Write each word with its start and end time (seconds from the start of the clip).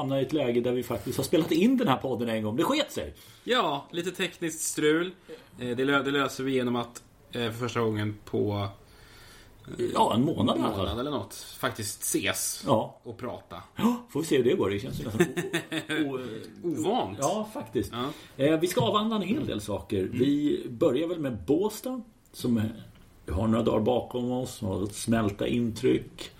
Vi 0.00 0.04
eh, 0.04 0.08
hamnar 0.08 0.18
i 0.18 0.22
ett 0.22 0.32
läge 0.32 0.60
där 0.60 0.72
vi 0.72 0.82
faktiskt 0.82 1.16
har 1.16 1.24
spelat 1.24 1.52
in 1.52 1.76
den 1.76 1.88
här 1.88 1.96
podden 1.96 2.28
en 2.28 2.42
gång. 2.42 2.56
Det 2.56 2.64
sket 2.64 2.92
sig. 2.92 3.14
Ja, 3.44 3.86
lite 3.90 4.10
tekniskt 4.10 4.60
strul. 4.60 5.06
Eh, 5.58 5.76
Det, 5.76 5.84
lö- 5.84 6.02
det 6.04 6.10
löser 6.10 6.44
vi 6.44 6.52
genom 6.52 6.76
att 6.76 7.02
eh, 7.32 7.40
för 7.44 7.50
första 7.52 7.80
gången 7.80 8.16
på 8.24 8.68
Ja, 9.94 10.14
en 10.14 10.24
månad 10.24 10.56
en 10.56 10.62
månad 10.62 11.00
eller 11.00 11.10
något 11.10 11.34
faktiskt 11.34 12.02
ses 12.02 12.62
Ja. 12.66 12.98
och 13.02 13.18
prata. 13.18 13.62
Ja, 13.76 13.96
Får 14.10 14.20
vi 14.20 14.26
se 14.26 14.36
hur 14.36 14.44
det 14.44 14.54
går. 14.54 14.70
Det 14.70 14.80
känns 14.80 15.00
ju 15.00 15.04
nästan 15.04 15.26
Ovant. 16.62 17.18
Ja, 17.20 17.48
faktiskt. 17.52 17.92
Ja. 18.36 18.44
Eh, 18.44 18.60
vi 18.60 18.66
ska 18.66 18.80
avhandla 18.80 19.16
en 19.16 19.22
hel 19.22 19.46
del 19.46 19.60
saker. 19.60 20.08
Vi 20.12 20.62
börjar 20.70 21.08
väl 21.08 21.18
med 21.18 21.36
Båstad 21.46 22.02
som 22.32 22.56
eh, 22.58 23.34
har 23.34 23.46
några 23.48 23.64
dagar 23.64 23.80
bakom 23.80 24.30
oss. 24.32 24.60
Ett 24.88 24.94
smälta 24.94 25.46
intryck. 25.46 26.30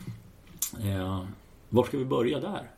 Eh, 0.85 1.25
var 1.69 1.85
ska 1.85 1.99
vi 1.99 2.05
börja 2.05 2.41
där? 2.41 2.71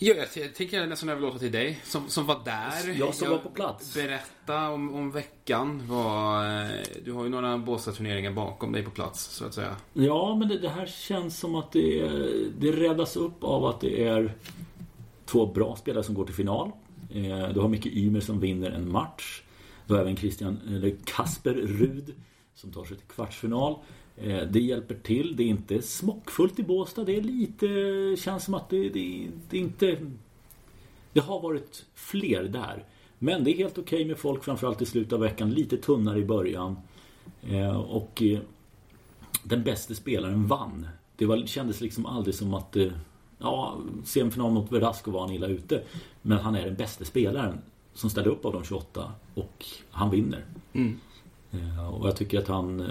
Ja, 0.00 0.14
jag, 0.14 0.26
jag 0.44 0.54
tänker 0.54 0.86
nästan 0.86 1.08
överlåta 1.08 1.38
till 1.38 1.52
dig 1.52 1.80
som, 1.84 2.08
som 2.08 2.26
var 2.26 2.40
där. 2.44 2.98
Jag 2.98 3.14
som 3.14 3.30
var 3.30 3.38
på 3.38 3.48
plats. 3.48 3.94
Berätta 3.94 4.70
om, 4.70 4.94
om 4.94 5.10
veckan. 5.10 5.82
Vad, 5.86 6.46
eh, 6.46 6.70
du 7.04 7.12
har 7.12 7.24
ju 7.24 7.30
några 7.30 7.58
Båstad-turneringar 7.58 8.32
bakom 8.32 8.72
dig 8.72 8.82
på 8.82 8.90
plats, 8.90 9.24
så 9.24 9.44
att 9.44 9.54
säga. 9.54 9.76
Ja, 9.92 10.34
men 10.34 10.48
det, 10.48 10.58
det 10.58 10.68
här 10.68 10.86
känns 10.86 11.38
som 11.38 11.54
att 11.54 11.72
det, 11.72 12.08
det 12.58 12.72
räddas 12.72 13.16
upp 13.16 13.44
av 13.44 13.64
att 13.64 13.80
det 13.80 14.04
är 14.04 14.34
två 15.26 15.46
bra 15.46 15.76
spelare 15.76 16.04
som 16.04 16.14
går 16.14 16.24
till 16.24 16.34
final. 16.34 16.72
Eh, 17.10 17.48
du 17.48 17.60
har 17.60 17.68
Micke 17.68 17.86
Ymer 17.86 18.20
som 18.20 18.40
vinner 18.40 18.70
en 18.70 18.92
match. 18.92 19.42
Du 19.86 19.94
har 19.94 20.00
även 20.00 20.16
Christian, 20.16 20.60
eller 20.68 20.96
Kasper 21.04 21.54
Rud 21.54 22.14
som 22.54 22.72
tar 22.72 22.84
sig 22.84 22.96
till 22.96 23.06
kvartsfinal. 23.06 23.76
Eh, 24.22 24.42
det 24.42 24.60
hjälper 24.60 24.94
till. 24.94 25.36
Det 25.36 25.42
är 25.42 25.46
inte 25.46 25.82
smockfullt 25.82 26.58
i 26.58 26.62
Båstad. 26.62 27.04
Det 27.04 27.16
är 27.16 27.22
lite... 27.22 27.66
känns 28.22 28.44
som 28.44 28.54
att 28.54 28.70
det, 28.70 28.88
det, 28.88 29.28
det 29.50 29.58
inte... 29.58 29.96
Det 31.12 31.20
har 31.20 31.40
varit 31.40 31.86
fler 31.94 32.42
där. 32.44 32.84
Men 33.18 33.44
det 33.44 33.50
är 33.50 33.56
helt 33.56 33.78
okej 33.78 34.04
med 34.04 34.18
folk 34.18 34.44
framförallt 34.44 34.82
i 34.82 34.86
slutet 34.86 35.12
av 35.12 35.20
veckan. 35.20 35.54
Lite 35.54 35.76
tunnare 35.76 36.18
i 36.18 36.24
början. 36.24 36.76
Eh, 37.42 37.76
och 37.76 38.22
eh, 38.22 38.38
den 39.42 39.64
bästa 39.64 39.94
spelaren 39.94 40.46
vann. 40.46 40.88
Det 41.16 41.26
var, 41.26 41.46
kändes 41.46 41.80
liksom 41.80 42.06
aldrig 42.06 42.34
som 42.34 42.54
att... 42.54 42.76
Ja, 43.40 43.78
semifinal 44.04 44.52
mot 44.52 44.72
Verdasco 44.72 45.10
var 45.10 45.20
han 45.20 45.32
illa 45.32 45.46
ute. 45.46 45.82
Men 46.22 46.38
han 46.38 46.54
är 46.54 46.64
den 46.64 46.74
bästa 46.74 47.04
spelaren 47.04 47.58
som 47.94 48.10
ställer 48.10 48.28
upp 48.28 48.44
av 48.44 48.52
de 48.52 48.64
28 48.64 49.12
och 49.34 49.64
han 49.90 50.10
vinner. 50.10 50.44
Mm. 50.72 50.98
Och 51.92 52.08
jag 52.08 52.16
tycker 52.16 52.38
att 52.38 52.48
han... 52.48 52.82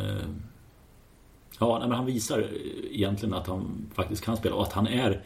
Ja, 1.59 1.79
nej, 1.79 1.87
men 1.87 1.97
han 1.97 2.05
visar 2.05 2.39
eh, 2.39 2.45
egentligen 2.91 3.33
att 3.33 3.47
han 3.47 3.89
faktiskt 3.93 4.23
kan 4.23 4.37
spela 4.37 4.55
och 4.55 4.63
att 4.63 4.73
han 4.73 4.87
är... 4.87 5.23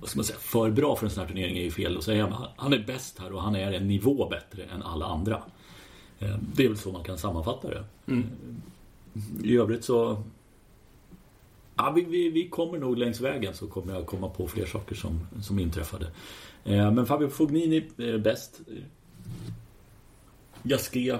Vad 0.00 0.10
ska 0.10 0.18
man 0.18 0.24
säga? 0.24 0.38
För 0.38 0.70
bra 0.70 0.96
för 0.96 1.06
en 1.06 1.10
sån 1.10 1.20
här 1.20 1.28
turnering 1.28 1.58
är 1.58 1.62
ju 1.62 1.70
fel 1.70 1.96
att 1.98 2.04
säga. 2.04 2.24
Men 2.24 2.32
han- 2.32 2.48
han 2.56 2.72
är 2.72 2.84
bäst 2.86 3.18
här 3.18 3.32
och 3.32 3.42
han 3.42 3.56
är 3.56 3.72
en 3.72 3.88
nivå 3.88 4.28
bättre 4.28 4.62
än 4.64 4.82
alla 4.82 5.06
andra. 5.06 5.42
Eh, 6.18 6.36
Det 6.54 6.64
är 6.64 6.68
väl 6.68 6.78
så 6.78 6.92
man 6.92 7.02
kan 7.04 7.18
sammanfatta 7.18 7.68
det. 7.70 7.84
Mm. 8.06 8.26
I 9.44 9.56
övrigt 9.56 9.84
så... 9.84 10.22
Ja, 11.76 11.90
vi, 11.90 12.04
vi, 12.04 12.30
vi 12.30 12.48
kommer 12.48 12.78
nog 12.78 12.98
längs 12.98 13.20
vägen 13.20 13.54
så 13.54 13.66
kommer 13.66 13.94
jag 13.94 14.06
komma 14.06 14.28
på 14.28 14.48
fler 14.48 14.66
saker 14.66 14.94
som, 14.94 15.20
som 15.42 15.58
inträffade. 15.58 16.06
Eh, 16.64 16.90
Men 16.92 17.06
Fabio 17.06 17.28
Fognini 17.28 17.88
är 17.96 18.18
bäst. 18.18 18.60
Gasquet, 20.68 21.14
eh, 21.14 21.16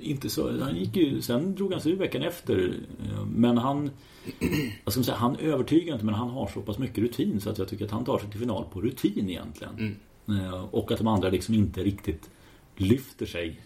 inte 0.00 0.30
så... 0.30 0.60
Han 0.60 0.76
gick 0.76 0.96
ju, 0.96 1.22
sen 1.22 1.54
drog 1.54 1.72
han 1.72 1.80
sig 1.80 1.92
ur 1.92 1.96
veckan 1.96 2.22
efter. 2.22 2.74
Eh, 3.04 3.24
Men 3.26 3.58
han... 3.58 3.90
Vad 4.84 4.92
ska 4.92 5.02
säga, 5.02 5.16
han 5.16 5.36
övertygar 5.36 5.92
inte 5.92 6.04
men 6.04 6.14
han 6.14 6.30
har 6.30 6.46
så 6.46 6.60
pass 6.60 6.78
mycket 6.78 6.98
rutin 6.98 7.40
så 7.40 7.50
att 7.50 7.58
jag 7.58 7.68
tycker 7.68 7.84
att 7.84 7.90
han 7.90 8.04
tar 8.04 8.18
sig 8.18 8.30
till 8.30 8.40
final 8.40 8.64
på 8.72 8.80
rutin 8.80 9.30
egentligen. 9.30 9.96
Eh, 10.28 10.64
Och 10.64 10.92
att 10.92 10.98
de 10.98 11.06
andra 11.06 11.28
liksom 11.30 11.54
inte 11.54 11.82
riktigt 11.82 12.30
lyfter 12.76 13.26
sig 13.26 13.60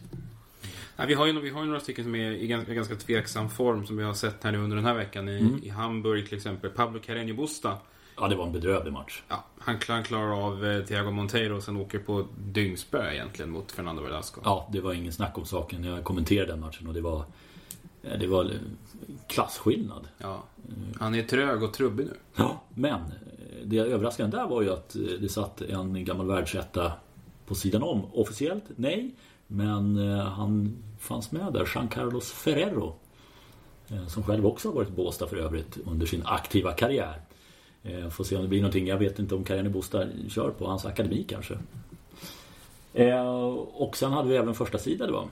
Ja, 0.98 1.04
vi, 1.08 1.14
har 1.14 1.26
ju, 1.26 1.40
vi 1.40 1.50
har 1.50 1.60
ju 1.60 1.66
några 1.66 1.80
stycken 1.80 2.04
som 2.04 2.14
är 2.14 2.30
i 2.30 2.46
ganska, 2.46 2.74
ganska 2.74 2.94
tveksam 2.94 3.50
form 3.50 3.86
som 3.86 3.96
vi 3.96 4.04
har 4.04 4.14
sett 4.14 4.44
här 4.44 4.52
nu 4.52 4.58
under 4.58 4.76
den 4.76 4.84
här 4.86 4.94
veckan. 4.94 5.28
I, 5.28 5.38
Mm. 5.38 5.60
i 5.64 5.68
Hamburg 5.68 6.26
till 6.28 6.36
exempel. 6.36 6.70
Pablo 6.70 7.00
Carreño 7.00 7.36
Busta. 7.36 7.78
Ja, 8.18 8.28
det 8.28 8.36
var 8.36 8.46
en 8.46 8.52
bedrövlig 8.52 8.92
match. 8.92 9.22
Ja, 9.28 9.44
han, 9.58 9.78
klar- 9.78 9.94
han 9.94 10.04
klarar 10.04 10.46
av 10.46 10.64
eh, 10.66 10.84
Thiago 10.84 11.10
Monteiro 11.10 11.56
och 11.56 11.62
sen 11.62 11.76
åker 11.76 11.98
på 11.98 12.26
dyngspö 12.38 13.12
egentligen 13.12 13.50
mot 13.50 13.72
Fernando 13.72 14.02
Velasco. 14.02 14.40
Ja, 14.44 14.68
det 14.72 14.80
var 14.80 14.92
ingen 14.92 15.12
snack 15.12 15.38
om 15.38 15.44
saken. 15.44 15.84
Jag 15.84 16.04
kommenterade 16.04 16.52
den 16.52 16.60
matchen 16.60 16.86
och 16.88 16.94
det 16.94 17.00
var... 17.00 17.24
eh, 18.02 18.18
Det 18.20 18.26
var 18.26 18.44
eh, 18.44 18.50
klasskillnad. 19.26 20.08
Ja. 20.18 20.42
Han 21.00 21.14
är 21.14 21.22
trög 21.22 21.62
och 21.62 21.72
trubbig 21.74 22.06
nu. 22.06 22.14
Ja, 22.36 22.62
men 22.74 23.00
eh, 23.00 23.06
det 23.64 23.78
överraskande 23.78 24.36
där 24.36 24.46
var 24.46 24.62
ju 24.62 24.72
att 24.72 24.96
det 25.20 25.28
satt 25.28 25.60
en 25.60 26.04
gammal 26.04 26.26
världsetta 26.26 26.92
på 27.46 27.54
sidan 27.54 27.82
om. 27.82 28.02
Officiellt, 28.12 28.64
nej. 28.76 29.14
Men 29.46 29.96
han 30.22 30.76
fanns 31.00 31.32
med 31.32 31.52
där, 31.52 31.68
Jean 31.74 31.88
Carlos 31.88 32.32
Ferrero. 32.32 32.94
Som 34.08 34.22
själv 34.22 34.46
också 34.46 34.68
har 34.68 34.74
varit 34.74 34.88
i 34.88 34.92
Båstad 34.92 35.26
för 35.26 35.36
övrigt 35.36 35.78
under 35.86 36.06
sin 36.06 36.22
aktiva 36.24 36.72
karriär. 36.72 37.20
Eh, 37.86 38.10
Får 38.10 38.24
se 38.24 38.36
om 38.36 38.42
det 38.42 38.48
blir 38.48 38.60
någonting. 38.60 38.86
Jag 38.86 38.98
vet 38.98 39.18
inte 39.18 39.34
om 39.34 39.44
karriären 39.44 39.66
i 39.66 39.70
Båstad 39.70 40.06
kör 40.28 40.50
på 40.50 40.66
hans 40.66 40.84
akademi 40.86 41.24
kanske. 41.28 41.58
Eh, 42.94 43.26
Och 43.56 43.96
sen 43.96 44.12
hade 44.12 44.28
vi 44.28 44.36
även 44.36 44.54
första 44.54 44.78
sida 44.78 45.06
det 45.06 45.12
var. 45.12 45.28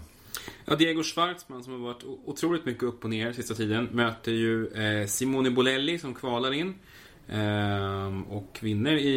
Ja, 0.64 0.74
Diego 0.76 1.02
Schwartzman 1.02 1.64
som 1.64 1.72
har 1.72 1.80
varit 1.80 2.04
otroligt 2.24 2.64
mycket 2.64 2.82
upp 2.82 3.04
och 3.04 3.10
ner 3.10 3.32
sista 3.32 3.54
tiden 3.54 3.88
möter 3.92 4.32
ju 4.32 4.66
eh, 4.68 5.06
Simone 5.06 5.50
Bolelli 5.50 5.98
som 5.98 6.14
kvalar 6.14 6.52
in. 6.52 6.74
Och 8.28 8.58
vinner 8.60 8.92
i, 8.92 9.10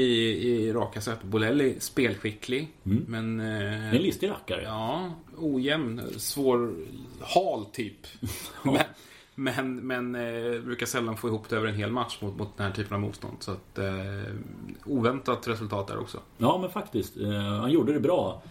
i 0.47 0.73
raka 0.73 1.01
set. 1.01 1.23
Bolelli 1.23 1.75
spelskicklig. 1.79 2.67
Men... 2.83 3.39
Eh, 3.39 3.89
En 3.95 4.01
listig 4.01 4.29
rackare. 4.29 4.61
Ja, 4.63 5.11
ojämn, 5.37 6.01
svår, 6.17 6.75
hal 7.21 7.65
typ. 7.65 7.97
men 8.63 8.77
men, 9.39 9.75
men 9.75 10.15
eh, 10.15 10.61
brukar 10.61 10.85
sällan 10.85 11.17
få 11.17 11.27
ihop 11.27 11.49
det 11.49 11.55
över 11.55 11.67
en 11.67 11.75
hel 11.75 11.91
match 11.91 12.17
mot, 12.21 12.37
mot 12.37 12.57
den 12.57 12.65
här 12.67 12.73
typen 12.73 12.95
av 12.95 12.99
motstånd. 13.01 13.37
Så 13.39 13.51
att, 13.51 13.77
eh, 13.77 14.33
oväntat 14.85 15.47
resultat 15.47 15.87
där 15.87 15.99
också. 15.99 16.19
Ja 16.37 16.57
men 16.61 16.69
faktiskt. 16.69 17.17
Eh, 17.17 17.31
han 17.31 17.71
gjorde 17.71 17.93
det 17.93 17.99
bra. 17.99 18.41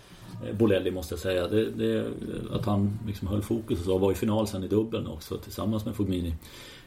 eh, 0.46 0.56
Bolelli 0.56 0.90
måste 0.90 1.12
jag 1.14 1.20
säga. 1.20 1.48
Det, 1.48 1.70
det, 1.70 2.10
att 2.52 2.66
han 2.66 2.98
liksom 3.06 3.28
höll 3.28 3.42
fokus 3.42 3.78
och 3.78 3.84
så. 3.84 3.98
Var 3.98 4.12
i 4.12 4.14
final 4.14 4.46
sen 4.46 4.64
i 4.64 4.68
dubbeln 4.68 5.06
också 5.06 5.38
tillsammans 5.38 5.84
med 5.84 5.96
Fogmini. 5.96 6.34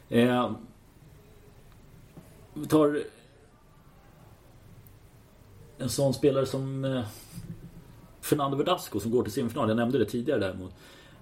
Eh, 0.10 0.52
vi 2.54 2.66
tar 2.68 3.04
en 5.78 5.90
sån 5.90 6.14
spelare 6.14 6.46
som 6.46 6.86
eh, 6.86 7.04
Fernando 8.22 8.58
Verdasco 8.58 9.00
som 9.00 9.12
går 9.12 9.24
till 9.24 9.32
semifinal. 9.32 9.70
Jag 9.70 9.78
nämnde 9.78 9.98
det 9.98 10.06
tidigare 10.06 10.40
däremot. 10.40 10.74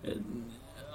Eh, 0.04 0.14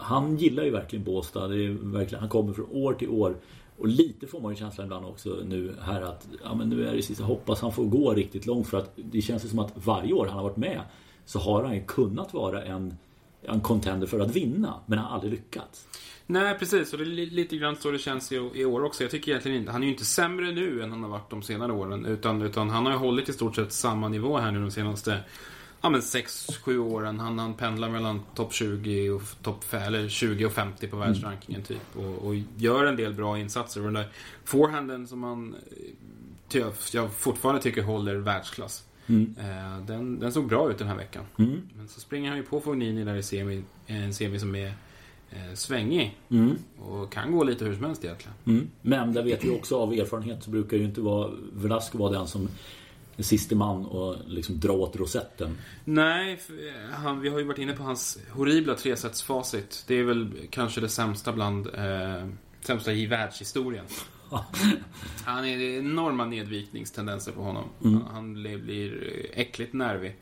han 0.02 0.36
gillar 0.36 0.64
ju 0.64 0.70
verkligen 0.70 1.04
Båstad. 1.04 1.48
Det 1.48 1.64
är 1.64 1.70
verkligen, 1.70 2.20
han 2.20 2.28
kommer 2.28 2.52
från 2.52 2.66
år 2.70 2.94
till 2.94 3.08
år. 3.08 3.36
Och 3.78 3.88
lite 3.88 4.26
får 4.26 4.40
man 4.40 4.52
ju 4.52 4.56
känslan 4.56 4.86
ibland 4.86 5.06
också 5.06 5.38
nu 5.44 5.74
här 5.80 6.02
att 6.02 6.28
ja, 6.44 6.54
men 6.54 6.68
nu 6.68 6.88
är 6.88 6.94
det 6.94 7.02
sista. 7.02 7.24
Hoppas 7.24 7.60
han 7.60 7.72
får 7.72 7.84
gå 7.84 8.14
riktigt 8.14 8.46
långt 8.46 8.68
för 8.68 8.78
att 8.78 8.92
det 8.96 9.20
känns 9.20 9.50
som 9.50 9.58
att 9.58 9.72
varje 9.74 10.12
år 10.12 10.26
han 10.26 10.36
har 10.36 10.42
varit 10.42 10.56
med 10.56 10.80
så 11.24 11.38
har 11.38 11.64
han 11.64 11.74
ju 11.74 11.84
kunnat 11.84 12.34
vara 12.34 12.62
en, 12.64 12.94
en 13.42 13.60
contender 13.60 14.06
för 14.06 14.20
att 14.20 14.36
vinna. 14.36 14.74
Men 14.86 14.98
han 14.98 15.08
har 15.08 15.14
aldrig 15.14 15.32
lyckats. 15.32 15.86
Nej, 16.26 16.58
precis. 16.58 16.92
Och 16.92 16.98
det 16.98 17.04
är 17.04 17.30
lite 17.30 17.56
grann 17.56 17.76
så 17.76 17.90
det 17.90 17.98
känns 17.98 18.32
i, 18.32 18.50
i 18.54 18.64
år 18.64 18.84
också. 18.84 19.04
Jag 19.04 19.10
tycker 19.10 19.30
egentligen 19.30 19.58
inte... 19.58 19.72
Han 19.72 19.82
är 19.82 19.86
ju 19.86 19.92
inte 19.92 20.04
sämre 20.04 20.52
nu 20.52 20.82
än 20.82 20.90
han 20.90 21.02
har 21.02 21.10
varit 21.10 21.30
de 21.30 21.42
senare 21.42 21.72
åren. 21.72 22.06
Utan, 22.06 22.42
utan 22.42 22.70
han 22.70 22.86
har 22.86 22.92
ju 22.92 22.98
hållit 22.98 23.28
i 23.28 23.32
stort 23.32 23.56
sett 23.56 23.72
samma 23.72 24.08
nivå 24.08 24.38
här 24.38 24.50
nu 24.50 24.60
de 24.60 24.70
senaste 24.70 25.18
ja, 25.82 25.90
men 25.90 26.00
6-7 26.00 26.78
åren. 26.78 27.20
Han, 27.20 27.38
han 27.38 27.54
pendlar 27.54 27.88
mellan 27.88 28.20
topp 28.34 28.52
20 28.52 29.10
och 29.10 29.22
topp 29.42 29.60
f- 29.64 29.74
eller 29.86 30.08
20 30.08 30.44
och 30.46 30.52
50 30.52 30.88
på 30.88 30.96
världsrankingen 30.96 31.62
typ. 31.62 31.96
Och, 31.96 32.26
och 32.26 32.34
gör 32.56 32.84
en 32.84 32.96
del 32.96 33.14
bra 33.14 33.38
insatser. 33.38 33.80
Och 33.80 33.84
den 33.86 33.94
där 33.94 34.08
forehanden 34.44 35.06
som 35.06 35.22
han 35.22 35.54
eh, 36.54 36.66
jag 36.92 37.12
fortfarande 37.12 37.62
tycker 37.62 37.82
håller 37.82 38.14
världsklass. 38.14 38.84
Eh, 39.38 39.84
den, 39.86 40.18
den 40.20 40.32
såg 40.32 40.48
bra 40.48 40.70
ut 40.70 40.78
den 40.78 40.88
här 40.88 40.96
veckan. 40.96 41.24
Mm. 41.38 41.60
Men 41.76 41.88
så 41.88 42.00
springer 42.00 42.28
han 42.28 42.38
ju 42.38 42.44
på 42.44 42.60
Fognini 42.60 43.04
där 43.04 43.14
i 43.14 43.22
semi, 43.22 43.62
en 43.86 44.14
semi 44.14 44.38
som 44.38 44.54
är 44.54 44.66
eh, 45.30 45.54
svängig. 45.54 46.18
Mm. 46.30 46.56
Och 46.78 47.12
kan 47.12 47.32
gå 47.32 47.44
lite 47.44 47.64
hur 47.64 47.74
som 47.74 47.84
helst 47.84 48.04
egentligen. 48.04 48.34
Mm. 48.46 48.68
Men 48.82 49.12
där 49.12 49.22
vet 49.22 49.44
vi 49.44 49.50
också 49.50 49.76
av 49.78 49.92
erfarenhet 49.92 50.42
så 50.42 50.50
brukar 50.50 50.76
ju 50.76 50.84
inte 50.84 51.00
vara 51.00 51.30
Velasco 51.52 51.98
vara 51.98 52.12
den 52.12 52.26
som 52.26 52.48
siste 53.18 53.54
man 53.56 53.84
och 53.86 54.16
liksom 54.26 54.60
dra 54.60 54.72
åt 54.72 54.96
rosetten. 54.96 55.58
Nej, 55.84 56.32
eh, 56.32 56.90
han, 56.94 57.20
vi 57.20 57.28
har 57.28 57.38
ju 57.38 57.44
varit 57.44 57.58
inne 57.58 57.72
på 57.72 57.82
hans 57.82 58.18
horribla 58.30 58.74
tresetsfacit. 58.74 59.84
Det 59.88 59.94
är 59.94 60.02
väl 60.04 60.30
kanske 60.50 60.80
det 60.80 60.88
sämsta 60.88 61.32
bland 61.32 61.66
eh, 61.66 62.26
sämsta 62.60 62.92
i 62.92 63.06
världshistorien. 63.06 63.84
Han 65.24 65.44
är 65.44 65.58
det 65.58 65.76
enorma 65.78 66.24
nedvikningstendenser 66.24 67.32
på 67.32 67.40
honom. 67.42 67.64
Mm. 67.84 67.94
Han, 68.00 68.14
han 68.14 68.32
blir- 68.34 69.26
äckligt 69.34 69.72
nervig 69.72 70.16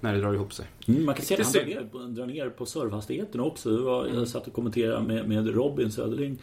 när 0.00 0.12
det 0.14 0.20
drar 0.20 0.34
ihop 0.34 0.52
sig. 0.52 0.66
Mm, 0.88 1.04
man 1.04 1.14
kan 1.14 1.24
se 1.24 1.34
att 1.34 1.40
han 1.44 1.52
drar 1.52 1.64
ner, 1.64 1.84
på- 1.92 1.98
drar 1.98 2.26
ner 2.26 2.48
på 2.50 2.66
servhastigheten 2.66 3.40
också. 3.40 3.70
Jag 4.14 4.28
satt 4.28 4.46
och 4.46 4.52
kommenterade 4.52 5.06
med, 5.06 5.28
med 5.28 5.54
Robin 5.54 5.92
Söderling 5.92 6.38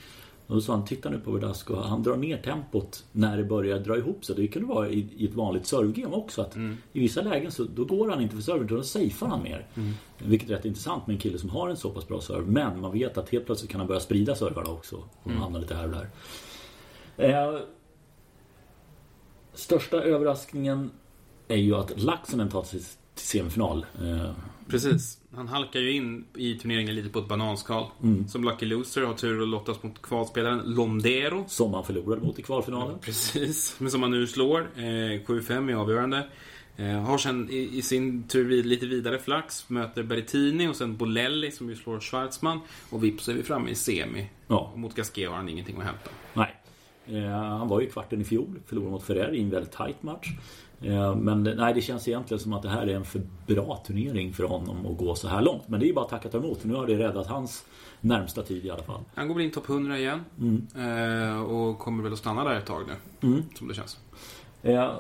Och 0.48 0.56
då 0.56 0.62
sa 0.62 0.74
han, 0.74 0.86
titta 0.86 1.10
nu 1.10 1.20
på 1.20 1.32
Verdasco, 1.32 1.76
han 1.76 2.04
drar 2.04 2.16
ner 2.18 2.38
tempot 2.38 3.06
när 3.12 3.38
det 3.38 3.44
börjar 3.44 3.80
dra 3.80 3.98
ihop 3.98 4.26
sig. 4.26 4.36
Det 4.36 4.48
kunde 4.48 4.68
vara 4.68 4.90
i, 4.90 5.08
i 5.18 5.26
ett 5.28 5.34
vanligt 5.36 5.68
servegame 5.68 6.16
också. 6.16 6.42
Att 6.42 6.56
Mm. 6.56 6.78
I 6.94 7.00
vissa 7.00 7.22
lägen 7.22 7.52
så 7.52 7.64
då 7.64 7.86
går 7.86 8.10
han 8.10 8.22
inte 8.22 8.36
för 8.36 8.42
serven, 8.44 8.68
då 8.68 8.84
safear 8.84 9.28
han 9.30 9.44
mer. 9.44 9.68
Mm. 9.76 9.94
Vilket 10.18 10.50
är 10.50 10.54
rätt 10.54 10.66
intressant 10.66 11.08
med 11.08 11.14
en 11.14 11.20
kille 11.20 11.38
som 11.38 11.50
har 11.50 11.70
en 11.70 11.78
så 11.78 11.90
pass 11.90 12.08
bra 12.08 12.22
serve. 12.22 12.46
Men 12.52 12.82
man 12.82 12.92
vet 12.92 13.18
att 13.18 13.30
helt 13.30 13.46
plötsligt 13.46 13.72
kan 13.72 13.80
han 13.80 13.88
börja 13.88 14.00
sprida 14.00 14.36
servarna 14.36 14.70
också. 14.70 14.96
Och 14.96 15.28
Mm. 15.28 15.42
hamna 15.42 15.60
lite 15.60 15.76
här 15.76 15.84
och 15.86 15.96
där. 15.96 16.10
Eh, 17.18 17.60
största 19.54 19.98
överraskningen 20.04 20.92
är 21.48 21.56
ju 21.56 21.76
att 21.76 22.00
Laxonen 22.02 22.50
tar 22.50 22.64
sig 22.64 22.80
till 22.80 23.26
semifinal. 23.26 23.86
Eh, 24.02 24.32
Precis. 24.70 25.18
Han 25.36 25.48
halkar 25.48 25.80
ju 25.80 25.92
in 25.92 26.26
i 26.36 26.56
turneringen 26.56 26.96
lite 26.96 27.10
på 27.10 27.20
ett 27.20 27.28
bananskal. 27.28 27.86
Mm. 28.04 28.28
Som 28.28 28.44
Lucky 28.44 28.66
Loser 28.66 29.02
har 29.02 29.14
tur 29.14 29.42
att 29.42 29.48
lottas 29.48 29.84
mot 29.84 30.02
kvalspelaren 30.02 30.62
Londero. 30.66 31.46
som 31.48 31.74
han 31.74 31.84
förlorade 31.84 32.22
mot 32.26 32.40
i 32.40 32.42
kvalfinalen. 32.42 33.00
Precis, 33.00 33.76
men 33.80 33.92
som 33.92 34.02
han 34.02 34.12
nu 34.12 34.28
slår. 34.28 34.60
Eh, 34.76 34.82
7-5 34.82 35.70
är 35.72 35.76
avgörande. 35.76 36.28
Eh, 36.78 36.86
har 37.02 37.18
sen 37.18 37.50
i, 37.52 37.70
i 37.78 37.82
sin 37.82 38.24
tur 38.24 38.46
vid, 38.46 38.66
lite 38.66 38.86
vidare 38.86 39.20
flax. 39.20 39.70
Möter 39.70 40.04
Berrettini 40.04 40.68
och 40.68 40.76
sen 40.76 40.98
Bolelli 40.98 41.52
som 41.52 41.70
ju 41.70 41.76
slår 41.76 42.00
Schwarzman. 42.00 42.60
Och 42.90 43.04
vips 43.04 43.30
är 43.30 43.34
vi 43.34 43.44
framme 43.44 43.70
i 43.70 43.76
semi. 43.76 44.30
Ja, 44.48 44.72
Och 44.74 44.80
mot 44.80 44.96
Gasquet 44.96 45.30
har 45.30 45.36
han 45.36 45.50
ingenting 45.50 45.78
att 45.78 45.84
hämta. 45.84 46.10
nej. 46.34 46.54
Eh, 47.10 47.30
han 47.32 47.68
var 47.68 47.82
ju 47.82 47.88
i 47.88 47.90
kvarten 47.90 48.22
i 48.22 48.24
fjol, 48.24 48.60
förlorade 48.66 48.92
mot 48.92 49.04
Ferrer 49.04 49.36
i 49.36 49.42
en 49.42 49.50
väldigt 49.50 49.72
tight 49.72 50.04
match. 50.04 50.28
Eh, 50.82 51.16
men 51.16 51.44
det- 51.44 51.56
nej, 51.56 51.74
det 51.74 51.82
känns 51.82 52.08
egentligen 52.08 52.40
som 52.40 52.54
att 52.54 52.62
det 52.62 52.70
här 52.70 52.88
är 52.88 52.96
en 52.96 53.06
för 53.06 53.22
bra 53.48 53.84
turnering 53.88 54.34
för 54.34 54.44
honom 54.44 54.86
att 54.86 54.98
gå 54.98 55.16
så 55.16 55.28
här 55.28 55.42
långt. 55.42 55.68
Men 55.68 55.80
det 55.80 55.86
är 55.86 55.88
ju 55.88 55.94
bara 55.94 56.06
att 56.06 56.12
tacka 56.12 56.30
ta 56.30 56.38
emot. 56.38 56.64
Nu 56.64 56.74
har 56.74 56.88
det 56.88 56.98
räddat 56.98 57.28
hans 57.28 57.66
närmsta 58.02 58.44
tid 58.44 58.66
i 58.66 58.70
alla 58.70 58.84
fall. 58.84 59.02
Han 59.16 59.28
går 59.28 59.36
väl 59.36 59.44
in 59.44 59.52
topp 59.52 59.70
100 59.70 59.98
igen. 60.00 60.26
Eh, 60.76 61.42
och 61.42 61.80
kommer 61.80 62.04
väl 62.04 62.14
att 62.14 62.20
stanna 62.20 62.44
där 62.44 62.56
ett 62.56 62.66
tag 62.66 62.82
nu. 62.88 63.28
Mm. 63.28 63.44
Som 63.56 63.68
det 63.68 63.74
känns. 63.74 63.98
Eh, 64.64 64.92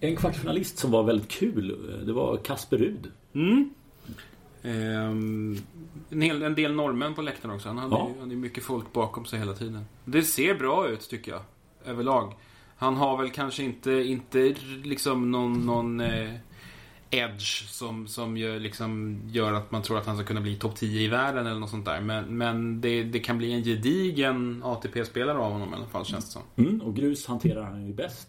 en 0.00 0.16
kvartsfinalist 0.16 0.78
som 0.78 0.90
var 0.90 1.02
väldigt 1.02 1.28
kul, 1.28 1.76
det 2.06 2.12
var 2.12 2.36
Kasper 2.36 2.76
Rud. 2.78 3.10
Mm. 3.34 3.70
En, 6.10 6.20
hel, 6.22 6.42
en 6.42 6.54
del 6.54 6.72
norrmän 6.74 7.14
på 7.14 7.22
läktaren 7.22 7.54
också. 7.54 7.68
Han 7.68 7.78
hade 7.78 7.94
Ja. 7.94 8.06
ju 8.08 8.12
han 8.12 8.20
hade 8.20 8.36
mycket 8.36 8.64
folk 8.64 8.92
bakom 8.92 9.24
sig 9.24 9.38
hela 9.38 9.52
tiden. 9.54 9.84
Det 10.04 10.22
ser 10.22 10.54
bra 10.54 10.88
ut 10.88 11.08
tycker 11.10 11.32
jag. 11.32 11.40
Överlag. 11.84 12.32
Han 12.76 12.96
har 12.96 13.16
väl 13.16 13.30
kanske 13.30 13.62
inte, 13.62 13.90
inte 13.90 14.54
liksom 14.84 15.30
någon, 15.30 15.66
någon 15.66 16.00
eh, 16.00 16.34
edge 17.10 17.68
som, 17.68 18.06
som 18.06 18.36
gör, 18.36 18.60
liksom 18.60 19.20
gör 19.28 19.52
att 19.52 19.70
man 19.70 19.82
tror 19.82 19.98
att 19.98 20.06
han 20.06 20.16
ska 20.16 20.26
kunna 20.26 20.40
bli 20.40 20.56
topp 20.56 20.76
10 20.76 21.00
i 21.00 21.08
världen 21.08 21.46
eller 21.46 21.60
något 21.60 21.70
sånt 21.70 21.84
där. 21.84 22.00
Men, 22.00 22.38
men 22.38 22.80
det, 22.80 23.02
det 23.02 23.18
kan 23.18 23.38
bli 23.38 23.52
en 23.52 23.64
gedigen 23.64 24.62
ATP-spelare 24.64 25.38
av 25.38 25.52
honom 25.52 25.72
i 25.72 25.76
alla 25.76 25.86
fall 25.86 26.04
känns 26.04 26.24
det 26.24 26.30
som. 26.30 26.42
Mm, 26.56 26.80
och 26.80 26.96
grus 26.96 27.26
hanterar 27.26 27.62
han 27.62 27.86
ju 27.86 27.92
bäst. 27.92 28.28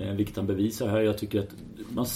Eh, 0.00 0.14
vilket 0.14 0.36
han 0.36 0.46
bevisar 0.46 0.88
här. 0.88 1.00
Jag 1.00 1.18
tycker 1.18 1.40
att 1.40 1.54
man, 1.88 2.06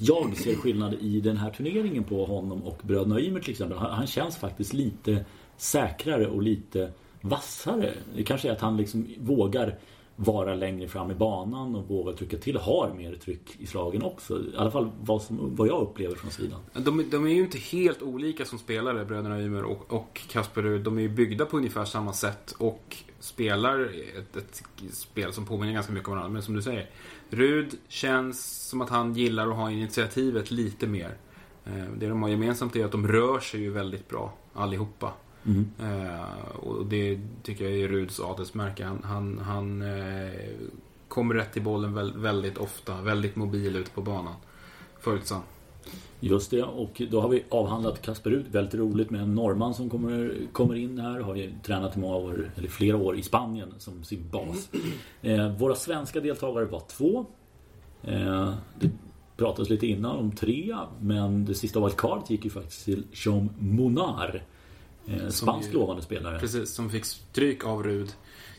jag 0.00 0.36
ser 0.36 0.54
skillnad 0.54 0.94
i 0.94 1.20
den 1.20 1.36
här 1.36 1.50
turneringen 1.50 2.04
på 2.04 2.24
honom 2.24 2.62
och 2.62 2.80
bröderna 2.82 3.20
Ymer 3.20 3.40
till 3.40 3.50
exempel. 3.50 3.78
Han, 3.78 3.90
han 3.90 4.06
känns 4.06 4.36
faktiskt 4.36 4.72
lite 4.72 5.24
säkrare 5.56 6.26
och 6.26 6.42
lite 6.42 6.92
vassare. 7.20 7.92
Det 8.16 8.22
kanske 8.22 8.48
är 8.48 8.52
att 8.52 8.60
han 8.60 8.76
liksom 8.76 9.06
vågar 9.18 9.78
vara 10.16 10.54
längre 10.54 10.88
fram 10.88 11.10
i 11.10 11.14
banan 11.14 11.74
och 11.74 11.88
våga 11.88 12.12
trycka 12.12 12.36
till. 12.36 12.56
Har 12.56 12.94
mer 12.94 13.14
tryck 13.14 13.56
i 13.58 13.66
slagen 13.66 14.02
också. 14.02 14.38
I 14.38 14.56
alla 14.56 14.70
fall 14.70 14.90
vad, 15.00 15.22
som, 15.22 15.56
vad 15.56 15.68
jag 15.68 15.82
upplever 15.82 16.14
från 16.14 16.30
sidan. 16.30 16.60
De, 16.72 17.10
de 17.10 17.26
är 17.26 17.30
ju 17.30 17.40
inte 17.40 17.58
helt 17.58 18.02
olika 18.02 18.44
som 18.44 18.58
spelare, 18.58 19.04
bröderna 19.04 19.42
Ymer 19.42 19.64
och, 19.64 19.92
och 19.92 20.20
Kasper 20.28 20.78
De 20.78 20.98
är 20.98 21.02
ju 21.02 21.08
byggda 21.08 21.46
på 21.46 21.56
ungefär 21.56 21.84
samma 21.84 22.12
sätt 22.12 22.54
och 22.58 22.96
spelar 23.20 23.90
ett, 24.18 24.36
ett 24.36 24.62
spel 24.92 25.32
som 25.32 25.46
påminner 25.46 25.72
ganska 25.72 25.92
mycket 25.92 26.08
om 26.08 26.14
varandra. 26.14 26.32
Men 26.32 26.42
som 26.42 26.54
du 26.54 26.62
säger, 26.62 26.90
Rud 27.30 27.74
känns 27.88 28.68
som 28.68 28.80
att 28.80 28.90
han 28.90 29.14
gillar 29.14 29.48
att 29.48 29.56
ha 29.56 29.70
initiativet 29.70 30.50
lite 30.50 30.86
mer. 30.86 31.16
Eh, 31.64 31.84
det 31.98 32.08
de 32.08 32.22
har 32.22 32.28
gemensamt 32.28 32.76
är 32.76 32.84
att 32.84 32.92
de 32.92 33.08
rör 33.08 33.40
sig 33.40 33.60
ju 33.60 33.70
väldigt 33.70 34.08
bra, 34.08 34.32
allihopa. 34.52 35.12
Mm. 35.46 35.70
Eh, 35.80 36.56
och 36.56 36.86
det 36.86 37.20
tycker 37.42 37.64
jag 37.64 37.80
är 37.80 37.88
Ruds 37.88 38.20
adelsmärke. 38.20 38.84
Han, 38.84 39.00
han, 39.04 39.38
han 39.38 39.82
eh, 39.82 40.32
kommer 41.08 41.34
rätt 41.34 41.52
till 41.52 41.62
bollen 41.62 42.22
väldigt 42.22 42.58
ofta, 42.58 43.02
väldigt 43.02 43.36
mobil 43.36 43.76
ute 43.76 43.90
på 43.90 44.02
banan. 44.02 44.34
Följsam. 45.00 45.40
Just 46.20 46.50
det, 46.50 46.62
och 46.62 47.02
då 47.10 47.20
har 47.20 47.28
vi 47.28 47.44
avhandlat 47.48 48.02
Kasper 48.02 48.30
Rud. 48.30 48.46
Väldigt 48.50 48.74
roligt 48.74 49.10
med 49.10 49.20
en 49.20 49.34
norrman 49.34 49.74
som 49.74 49.90
kommer, 49.90 50.34
kommer 50.52 50.74
in 50.74 50.98
här. 50.98 51.20
Har 51.20 51.34
ju 51.34 51.52
tränat 51.62 51.96
i 51.96 52.00
många 52.00 52.16
år, 52.16 52.50
eller 52.56 52.68
flera 52.68 52.96
år 52.96 53.16
i 53.16 53.22
Spanien 53.22 53.74
som 53.78 54.04
sin 54.04 54.28
bas. 54.30 54.68
Eh, 55.22 55.56
våra 55.56 55.74
svenska 55.74 56.20
deltagare 56.20 56.64
var 56.64 56.82
två. 56.88 57.26
Eh, 58.02 58.54
det 58.80 58.90
pratades 59.36 59.70
lite 59.70 59.86
innan 59.86 60.16
om 60.16 60.32
tre, 60.32 60.76
men 61.00 61.44
det 61.44 61.54
sista 61.54 61.80
wildcardet 61.80 62.30
gick 62.30 62.44
ju 62.44 62.50
faktiskt 62.50 62.84
till 62.84 63.04
Jean 63.12 63.50
Monar. 63.58 64.42
Eh, 65.06 65.28
spansk 65.28 65.68
ju- 65.68 65.74
lovande 65.74 66.02
spelare. 66.02 66.38
Precis, 66.38 66.70
som 66.70 66.90
fick 66.90 67.04
stryk 67.04 67.64
av 67.64 67.82
Rud 67.82 68.08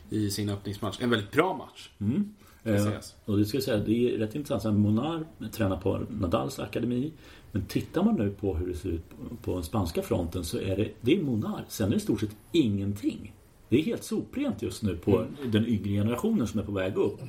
i 0.10 0.30
sin 0.30 0.50
öppningsmatch. 0.50 0.98
En 1.02 1.10
väldigt 1.10 1.32
bra 1.32 1.54
match. 1.58 1.90
Mm. 2.00 2.34
Eh, 2.64 2.94
och 3.26 3.38
det 3.38 3.46
ska 3.46 3.58
jag 3.58 3.64
säga, 3.64 3.78
det 3.78 4.14
är 4.14 4.18
rätt 4.18 4.36
intressant. 4.36 4.78
Monar 4.80 5.26
tränar 5.52 5.78
på 5.78 6.02
Nadals 6.10 6.60
akademi. 6.60 7.12
Men 7.52 7.66
tittar 7.66 8.04
man 8.04 8.16
nu 8.16 8.30
på 8.32 8.56
hur 8.56 8.68
det 8.68 8.74
ser 8.76 8.90
ut 8.90 9.10
på- 9.10 9.36
på 9.36 9.54
den 9.54 9.64
spanska 9.64 10.02
fronten 10.02 10.44
så 10.44 10.58
är 10.60 10.76
det, 10.78 10.92
det 11.02 11.16
är 11.18 11.22
Monar. 11.24 11.66
Sen 11.68 11.88
är 11.88 11.92
det 11.92 11.96
i 11.98 12.00
stort 12.00 12.20
sett 12.20 12.36
ingenting. 12.52 13.34
Det 13.70 13.78
är 13.80 13.84
helt 13.84 14.04
soprent 14.04 14.62
just 14.62 14.84
nu 14.84 14.98
på 14.98 15.18
Mm. 15.18 15.52
den 15.52 15.68
yngre 15.68 15.90
generationen 15.90 16.48
som 16.48 16.60
är 16.60 16.64
på 16.64 16.72
väg 16.72 16.96
upp. 16.98 17.20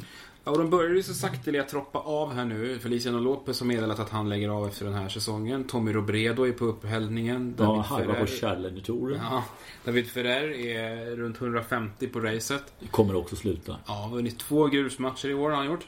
Ja, 0.46 0.52
och 0.52 0.58
de 0.58 0.70
börjar 0.70 0.94
ju 0.94 1.02
så 1.02 1.14
sakteliga 1.14 1.62
troppa 1.62 1.98
av 1.98 2.32
här 2.32 2.44
nu. 2.44 2.78
Feliciano 2.78 3.20
Lopez 3.20 3.60
har 3.60 3.66
meddelat 3.66 3.98
att 3.98 4.10
han 4.10 4.28
lägger 4.28 4.48
av 4.48 4.68
efter 4.68 4.84
den 4.84 4.94
här 4.94 5.08
säsongen. 5.08 5.64
Tommy 5.64 5.92
Robredo 5.92 6.46
är 6.46 6.52
på 6.52 6.64
upphällningen. 6.64 7.54
Ja, 7.58 7.64
David 7.64 7.82
halva 7.82 8.14
på 8.14 8.26
Ferrer, 8.26 8.40
Challenger-touren. 8.40 9.20
ja, 9.30 9.44
David 9.84 10.10
Ferrer 10.10 10.50
är 10.50 11.16
runt 11.16 11.40
150 11.40 12.06
på 12.08 12.20
racet. 12.20 12.62
Kommer 12.90 13.14
också 13.16 13.36
sluta. 13.36 13.76
Ja, 13.86 14.10
vunnit 14.12 14.38
två 14.38 14.66
grusmatcher 14.66 15.28
i 15.28 15.34
år 15.34 15.50
har 15.50 15.56
han 15.56 15.66
gjort. 15.66 15.86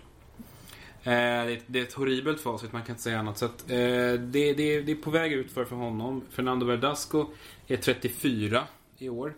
Eh, 1.03 1.11
det, 1.13 1.13
är, 1.13 1.61
det 1.67 1.79
är 1.79 1.83
ett 1.83 1.93
horribelt 1.95 2.41
facit, 2.41 2.73
man 2.73 2.83
kan 2.83 2.93
inte 2.93 3.03
säga 3.03 3.19
annat. 3.19 3.39
Så 3.39 3.45
att, 3.45 3.71
eh, 3.71 3.77
det, 3.77 4.19
det, 4.53 4.81
det 4.81 4.93
är 4.93 5.03
på 5.03 5.11
väg 5.11 5.33
ut 5.33 5.53
för, 5.53 5.65
för 5.65 5.77
honom. 5.77 6.23
Fernando 6.31 6.67
Verdasco 6.67 7.27
är 7.67 7.77
34 7.77 8.63
i 8.99 9.09
år. 9.09 9.35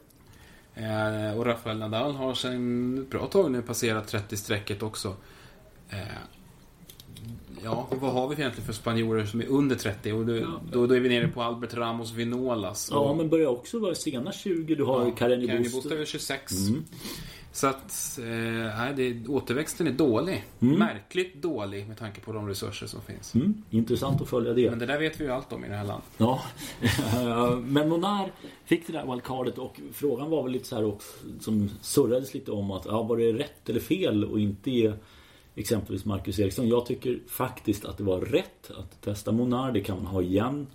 Eh, 0.75 1.39
och 1.39 1.47
Rafael 1.47 1.79
Nadal 1.79 2.13
har 2.15 2.35
sedan 2.35 2.99
ett 2.99 3.11
bra 3.11 3.27
tag 3.27 3.51
nu 3.51 3.63
passerat 3.63 4.13
30-strecket 4.13 4.83
också. 4.83 5.15
Eh, 5.91 5.99
ja, 7.65 7.89
vad 7.91 8.13
har 8.13 8.29
vi 8.29 8.35
egentligen 8.35 8.67
för 8.67 8.73
spanjorer 8.73 9.25
som 9.27 9.41
är 9.41 9.47
under 9.47 9.77
30? 9.77 10.13
Och 10.13 10.27
då, 10.27 10.61
då, 10.73 10.87
då 10.87 10.95
är 10.95 11.01
vi 11.01 11.09
nere 11.09 11.29
på 11.29 11.43
Albert 11.43 11.75
Ramos 11.75 12.13
Vinolas. 12.13 12.89
Ja, 12.93 12.99
Och- 12.99 13.17
men 13.17 13.29
börjar 13.29 13.47
också 13.49 13.79
vara 13.79 13.95
sena 13.95 14.33
20. 14.33 14.75
Du 14.75 14.85
har 14.85 15.05
Ja, 15.05 15.11
Carreño 15.19 15.59
Busta. 15.59 15.77
Busta 15.79 15.95
är 15.95 15.99
väl 15.99 16.07
26. 16.07 16.53
Mm. 16.69 16.85
Så 17.53 17.67
att, 17.67 18.19
eh, 18.19 18.95
det, 18.97 19.29
återväxten 19.29 19.87
är 19.87 19.93
dålig. 19.93 20.45
Mm. 20.61 20.79
Märkligt 20.79 21.43
dålig 21.43 21.89
med 21.89 21.99
tanke 21.99 22.21
på 22.21 22.33
de 22.33 22.49
resurser 22.49 22.87
som 22.87 23.03
finns. 23.03 23.35
Mm, 23.35 23.63
intressant 23.71 24.21
att 24.21 24.29
följa 24.29 24.53
det. 24.53 24.71
Men 24.71 24.79
det 24.79 24.87
där 24.87 24.99
vet 24.99 25.21
vi 25.21 25.25
ju 25.25 25.31
allt 25.31 25.53
om 25.53 25.65
i 25.65 25.69
det 25.69 25.75
här 25.75 25.85
landet. 25.85 26.09
Ja, 26.17 26.43
men 27.65 27.89
Monar 27.89 28.33
fick 28.65 28.87
det 28.87 28.93
där 28.93 29.07
wildcardet 29.11 29.59
och 29.59 29.81
frågan 29.93 30.31
var 30.31 30.43
väl 30.43 30.53
lite 30.53 30.69
så 30.69 30.77
här 30.77 30.85
också 30.85 31.13
som 31.41 31.71
surrades 31.81 32.35
lite 32.35 32.51
om 32.51 32.71
att 32.71 32.85
ja, 32.85 33.03
var 33.03 33.17
det 33.17 33.33
rätt 33.33 33.69
eller 33.69 33.81
fel 33.81 34.35
att 34.35 34.41
inte 34.41 34.71
ge 34.71 34.93
exempelvis 35.55 36.05
Marcus 36.05 36.39
Eriksson. 36.39 36.69
Jag 36.69 36.87
tycker 36.87 37.19
faktiskt 37.29 37.85
att 37.85 37.99
det 37.99 38.05
var 38.05 38.21
rätt 38.21 38.71
att 38.79 39.01
testa 39.01 39.33
Monar. 39.33 39.73
Det 39.73 39.81
kan 39.81 39.97
man 39.97 40.07
ha 40.07 40.23
igen 40.23 40.67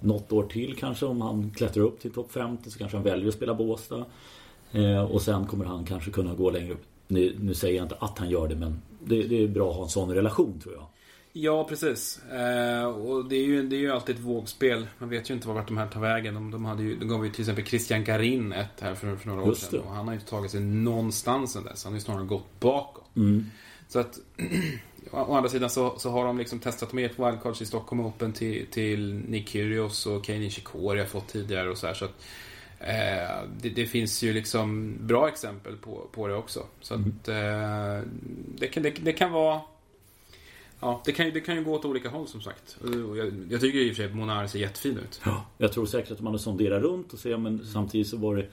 något 0.00 0.32
år 0.32 0.42
till 0.42 0.76
kanske 0.76 1.06
om 1.06 1.20
han 1.20 1.50
klättrar 1.50 1.84
upp 1.84 2.00
till 2.00 2.12
topp 2.12 2.32
50 2.32 2.70
så 2.70 2.78
kanske 2.78 2.96
han 2.96 3.04
väljer 3.04 3.28
att 3.28 3.34
spela 3.34 3.54
Båstad. 3.54 4.04
Eh, 4.72 5.02
och 5.02 5.22
sen 5.22 5.46
kommer 5.46 5.64
han 5.64 5.84
kanske 5.84 6.10
kunna 6.10 6.34
gå 6.34 6.50
längre 6.50 6.72
upp. 6.72 6.82
Nu, 7.08 7.36
nu 7.40 7.54
säger 7.54 7.76
jag 7.76 7.84
inte 7.84 7.96
att 8.00 8.18
han 8.18 8.30
gör 8.30 8.48
det 8.48 8.56
men 8.56 8.82
det, 9.00 9.22
det 9.22 9.42
är 9.42 9.48
bra 9.48 9.70
att 9.70 9.76
ha 9.76 9.82
en 9.82 9.88
sån 9.88 10.14
relation 10.14 10.60
tror 10.60 10.74
jag. 10.74 10.86
Ja, 11.32 11.64
precis. 11.64 12.20
Eh, 12.24 12.84
och 12.84 13.24
det 13.24 13.36
är, 13.36 13.44
ju, 13.44 13.68
det 13.68 13.76
är 13.76 13.80
ju 13.80 13.90
alltid 13.90 14.16
ett 14.16 14.22
vågspel. 14.22 14.86
Man 14.98 15.08
vet 15.08 15.30
ju 15.30 15.34
inte 15.34 15.48
vart 15.48 15.68
de 15.68 15.76
här 15.76 15.86
tar 15.86 16.00
vägen. 16.00 16.34
De, 16.34 16.50
de, 16.50 16.64
hade 16.64 16.82
ju, 16.82 16.96
de 16.96 17.08
gav 17.08 17.24
ju 17.26 17.32
till 17.32 17.40
exempel 17.40 17.64
Christian 17.64 18.04
Garin 18.04 18.52
ett 18.52 18.80
här 18.80 18.94
för, 18.94 19.16
för 19.16 19.28
några 19.28 19.42
år 19.42 19.54
sedan. 19.54 19.80
Och 19.80 19.92
han 19.92 20.04
har 20.04 20.14
ju 20.14 20.20
inte 20.20 20.30
tagit 20.30 20.50
sig 20.50 20.60
någonstans 20.60 21.52
sen 21.52 21.64
dess. 21.64 21.84
Han 21.84 21.92
har 21.92 21.98
ju 21.98 22.04
snarare 22.04 22.24
gått 22.24 22.60
bakåt. 22.60 23.16
Mm. 23.16 23.46
Så 23.88 23.98
att 23.98 24.18
Å 25.10 25.34
andra 25.34 25.50
sidan 25.50 25.70
så, 25.70 25.98
så 25.98 26.10
har 26.10 26.24
de 26.24 26.38
liksom 26.38 26.58
testat 26.58 26.92
med 26.92 27.10
ett 27.10 27.18
wildcards 27.18 27.62
i 27.62 27.66
Stockholm 27.66 28.06
Open 28.06 28.32
till, 28.32 28.66
till 28.70 29.14
Nick 29.14 29.48
Kyrgios 29.48 30.06
och 30.06 30.26
Kei 30.26 30.38
Nishikori 30.38 30.98
har 30.98 31.06
fått 31.06 31.28
tidigare 31.28 31.70
och 31.70 31.78
så 31.78 31.86
här. 31.86 31.94
Så 31.94 32.04
att, 32.04 32.24
eh, 32.86 33.48
det, 33.60 33.68
det 33.68 33.86
finns 33.86 34.22
ju 34.22 34.32
liksom 34.32 34.96
bra 35.00 35.28
exempel 35.28 35.76
på, 35.76 36.08
på 36.12 36.28
det 36.28 36.34
också. 36.34 36.66
Så 36.80 36.94
att 36.94 37.28
eh, 37.28 38.00
det, 38.58 38.66
kan, 38.66 38.82
det, 38.82 38.90
det 38.90 39.12
kan 39.12 39.32
vara 39.32 39.60
Ja, 40.84 41.02
det 41.04 41.12
kan, 41.12 41.30
det 41.30 41.40
kan 41.40 41.56
ju 41.56 41.64
gå 41.64 41.74
åt 41.74 41.84
olika 41.84 42.08
håll 42.08 42.28
som 42.28 42.40
sagt. 42.40 42.76
Jag, 43.16 43.32
jag 43.50 43.60
tycker 43.60 43.78
i 43.78 43.90
och 43.90 43.96
för 43.96 44.02
sig 44.02 44.06
att 44.06 44.14
Monar 44.14 44.46
ser 44.46 44.58
jättefin 44.58 44.98
ut. 44.98 45.20
Ja, 45.24 45.46
jag 45.58 45.72
tror 45.72 45.86
säkert 45.86 46.10
att 46.10 46.20
man 46.20 46.32
har 46.32 46.38
sonderat 46.38 46.82
runt 46.82 47.12
och 47.12 47.18
ser 47.18 47.36
men 47.36 47.66
samtidigt 47.66 48.08
så 48.08 48.16
var 48.16 48.36
det 48.36 48.46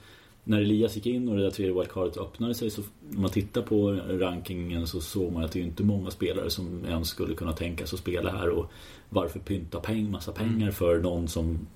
när 0.44 0.60
Elias 0.60 0.96
gick 0.96 1.06
in 1.06 1.28
och 1.28 1.36
det 1.36 1.42
där 1.42 1.50
tredje 1.50 1.74
wildcardet 1.74 2.16
öppnade 2.16 2.54
sig 2.54 2.70
så 2.70 2.82
om 3.14 3.22
man 3.22 3.30
tittar 3.30 3.62
på 3.62 3.92
rankingen 4.08 4.86
så 4.86 5.00
såg 5.00 5.32
man 5.32 5.44
att 5.44 5.52
det 5.52 5.60
är 5.60 5.64
inte 5.64 5.82
många 5.82 6.10
spelare 6.10 6.50
som 6.50 6.84
ens 6.84 7.08
skulle 7.08 7.34
kunna 7.34 7.52
tänka 7.52 7.86
sig 7.86 7.96
att 7.96 8.00
spela 8.00 8.30
här 8.30 8.48
och 8.48 8.70
varför 9.08 9.38
pynta 9.38 9.80
peng, 9.80 10.10
massa 10.10 10.32
pengar 10.32 10.62
mm. 10.62 10.72
för 10.72 10.98
någon 10.98 11.28
som 11.28 11.66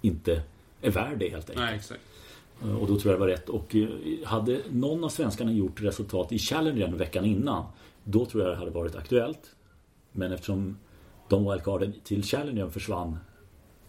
inte 0.00 0.42
är 0.80 0.90
värd 0.90 1.18
det 1.18 1.28
helt 1.28 1.50
enkelt. 1.50 1.66
Nej, 1.66 1.76
exakt. 1.76 2.00
Och 2.60 2.86
då 2.86 2.98
tror 2.98 3.12
jag 3.12 3.14
det 3.14 3.20
var 3.20 3.28
rätt. 3.28 3.48
Och 3.48 3.74
eh, 3.74 3.88
hade 4.24 4.60
någon 4.70 5.04
av 5.04 5.08
svenskarna 5.08 5.52
gjort 5.52 5.80
resultat 5.80 6.32
i 6.32 6.38
Challengern 6.38 6.96
veckan 6.96 7.24
innan 7.24 7.64
då 8.04 8.26
tror 8.26 8.42
jag 8.42 8.52
det 8.52 8.56
hade 8.56 8.70
varit 8.70 8.96
aktuellt. 8.96 9.54
Men 10.12 10.32
eftersom 10.32 10.78
de 11.28 11.50
wildcarden 11.50 11.94
till 12.04 12.22
Challengern 12.22 12.70
försvann 12.70 13.18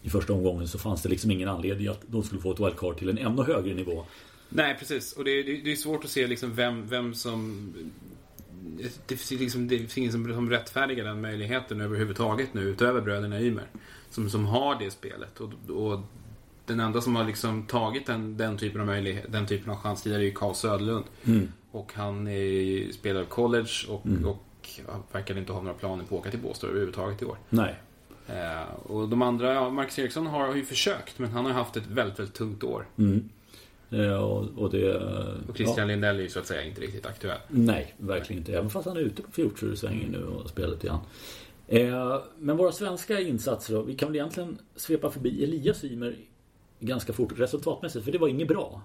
i 0.02 0.10
första 0.10 0.32
omgången 0.32 0.68
så 0.68 0.78
fanns 0.78 1.02
det 1.02 1.08
liksom 1.08 1.30
ingen 1.30 1.48
anledning 1.48 1.88
att 1.88 2.00
de 2.06 2.22
skulle 2.22 2.40
få 2.40 2.52
ett 2.52 2.60
wildcard 2.60 2.98
till 2.98 3.08
en 3.08 3.18
ännu 3.18 3.42
högre 3.42 3.74
nivå. 3.74 4.04
Nej, 4.48 4.76
precis. 4.78 5.12
Och 5.12 5.24
det, 5.24 5.42
det, 5.42 5.56
det 5.56 5.72
är 5.72 5.76
svårt 5.76 6.04
att 6.04 6.10
se 6.10 6.26
liksom 6.26 6.54
vem, 6.54 6.88
vem 6.88 7.14
som... 7.14 7.72
Det 9.06 9.16
finns, 9.16 9.40
liksom, 9.40 9.68
det 9.68 9.78
finns 9.78 9.98
ingen 9.98 10.12
som, 10.12 10.34
som 10.34 10.50
rättfärdigar 10.50 11.04
den 11.04 11.20
möjligheten 11.20 11.80
överhuvudtaget 11.80 12.54
nu 12.54 12.62
utöver 12.62 13.00
bröderna 13.00 13.40
Ymer. 13.40 13.66
Som, 14.10 14.30
som 14.30 14.46
har 14.46 14.78
det 14.78 14.90
spelet. 14.90 15.40
Och, 15.40 15.52
och 15.70 16.00
den 16.68 16.80
enda 16.80 17.00
som 17.00 17.16
har 17.16 17.24
liksom 17.24 17.62
tagit 17.62 18.06
den, 18.06 18.36
den, 18.36 18.58
typen 18.58 18.80
av 18.80 18.86
möjlighet, 18.86 19.32
den 19.32 19.46
typen 19.46 19.70
av 19.70 19.76
chans 19.76 20.02
tidigare 20.02 20.22
är 20.22 20.26
ju 20.26 20.32
Carl 20.32 20.54
Söderlund. 20.54 21.04
Mm. 21.24 21.52
Och 21.70 21.92
han 21.94 22.26
är, 22.26 22.92
spelar 22.92 23.24
college 23.24 23.70
och, 23.88 24.06
mm. 24.06 24.24
och 24.24 24.44
verkar 25.12 25.38
inte 25.38 25.52
ha 25.52 25.62
några 25.62 25.74
planer 25.78 26.04
på 26.04 26.14
att 26.14 26.20
åka 26.20 26.30
till 26.30 26.40
Båstad 26.40 26.66
överhuvudtaget 26.66 27.22
i 27.22 27.24
år. 27.24 27.36
Nej. 27.48 27.74
Eh, 28.28 28.74
och 28.86 29.08
de 29.08 29.22
andra, 29.22 29.54
ja, 29.54 29.70
Marcus 29.70 29.98
Eriksson 29.98 30.26
har, 30.26 30.46
har 30.46 30.54
ju 30.54 30.64
försökt 30.64 31.18
men 31.18 31.30
han 31.30 31.44
har 31.44 31.52
haft 31.52 31.76
ett 31.76 31.86
väldigt, 31.86 32.18
väldigt 32.18 32.34
tungt 32.34 32.64
år. 32.64 32.86
Mm. 32.98 33.28
Ja, 33.88 34.18
och, 34.18 34.44
och, 34.56 34.70
det, 34.70 34.96
och 35.48 35.56
Christian 35.56 35.88
ja. 35.88 35.94
Lindell 35.94 36.16
är 36.16 36.22
ju 36.22 36.28
så 36.28 36.38
att 36.38 36.46
säga 36.46 36.62
inte 36.62 36.80
riktigt 36.80 37.06
aktuell. 37.06 37.38
Nej, 37.48 37.94
verkligen 37.98 38.42
inte. 38.42 38.52
Även 38.52 38.70
fast 38.70 38.86
han 38.86 38.96
är 38.96 39.00
ute 39.00 39.22
på 39.22 39.30
fjortsursvängen 39.30 40.10
nu 40.10 40.24
och 40.24 40.50
spelar 40.50 40.68
lite 40.68 40.86
grann. 40.86 41.00
Eh, 41.66 42.20
men 42.38 42.56
våra 42.56 42.72
svenska 42.72 43.20
insatser 43.20 43.74
då? 43.74 43.82
Vi 43.82 43.94
kan 43.94 44.08
väl 44.08 44.16
egentligen 44.16 44.58
svepa 44.76 45.10
förbi 45.10 45.44
Elias 45.44 45.84
Ymer 45.84 46.16
ganska 46.80 47.12
fort 47.12 47.32
resultatmässigt, 47.36 48.04
för 48.04 48.12
det 48.12 48.18
var 48.18 48.28
inget 48.28 48.48
bra. 48.48 48.82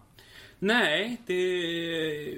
Nej, 0.59 1.21
det... 1.25 2.37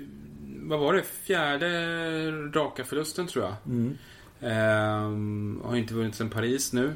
Vad 0.62 0.80
var 0.80 0.94
det? 0.94 1.04
Fjärde 1.04 2.32
raka 2.32 2.84
förlusten 2.84 3.28
tror 3.28 3.46
jag. 3.46 3.56
Mm. 3.66 3.98
Ehm, 4.42 5.62
har 5.64 5.76
inte 5.76 5.94
vunnit 5.94 6.16
sedan 6.16 6.30
Paris 6.30 6.74
nu. 6.74 6.94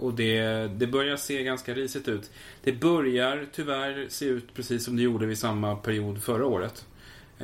Och 0.00 0.14
det, 0.14 0.42
det 0.66 0.86
börjar 0.86 1.16
se 1.16 1.42
ganska 1.42 1.74
risigt 1.74 2.08
ut. 2.08 2.30
Det 2.62 2.72
börjar 2.72 3.46
tyvärr 3.52 4.06
se 4.08 4.24
ut 4.24 4.54
precis 4.54 4.84
som 4.84 4.96
det 4.96 5.02
gjorde 5.02 5.26
vid 5.26 5.38
samma 5.38 5.76
period 5.76 6.22
förra 6.22 6.46
året. 6.46 6.86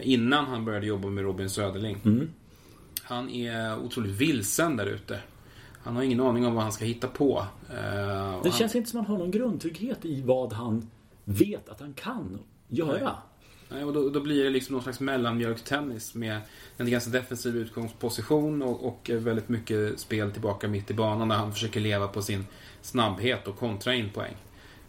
Innan 0.03 0.47
han 0.47 0.65
började 0.65 0.87
jobba 0.87 1.09
med 1.09 1.25
Robin 1.25 1.51
Söderling. 1.51 1.99
Mm. 2.05 2.31
Han 3.03 3.31
är 3.31 3.79
otroligt 3.79 4.13
vilsen 4.13 4.77
där 4.77 4.87
ute. 4.87 5.21
Han 5.83 5.97
har 5.97 6.03
ingen 6.03 6.21
aning 6.21 6.47
om 6.47 6.55
vad 6.55 6.63
han 6.63 6.73
ska 6.73 6.85
hitta 6.85 7.09
på. 7.09 7.47
Uh, 7.71 8.43
det 8.43 8.53
känns 8.53 8.73
han... 8.73 8.79
inte 8.79 8.91
som 8.91 9.01
att 9.01 9.07
han 9.07 9.17
har 9.17 9.19
någon 9.19 9.31
grundtrygghet 9.31 10.05
i 10.05 10.23
vad 10.23 10.53
han 10.53 10.91
vet 11.25 11.69
att 11.69 11.81
han 11.81 11.95
kan 11.95 12.39
göra. 12.69 13.17
Nej, 13.73 13.85
och 13.85 13.93
då, 13.93 14.09
då, 14.09 14.21
blir 14.21 14.45
det 14.45 14.51
liksom 14.51 14.73
någon 14.73 14.83
slags 14.83 15.01
mellanmjölktennis 15.01 16.15
med 16.15 16.41
en 16.77 16.91
ganska 16.91 17.11
defensiv 17.11 17.57
utgångsposition 17.57 18.63
och, 18.63 18.87
och, 18.87 19.11
väldigt 19.15 19.49
mycket 19.49 20.01
spel 20.01 20.31
tillbaka 20.31 20.69
mitt 20.69 20.91
i 20.91 20.95
banan 20.95 21.29
där 21.29 21.37
han 21.37 21.53
försöker 21.53 21.81
leva 21.81 22.09
på 22.09 22.23
sin 22.23 22.47
snabbhet 22.83 23.49
och 23.49 23.59
kontra 23.59 23.95
in 23.95 24.11
poäng. 24.11 24.35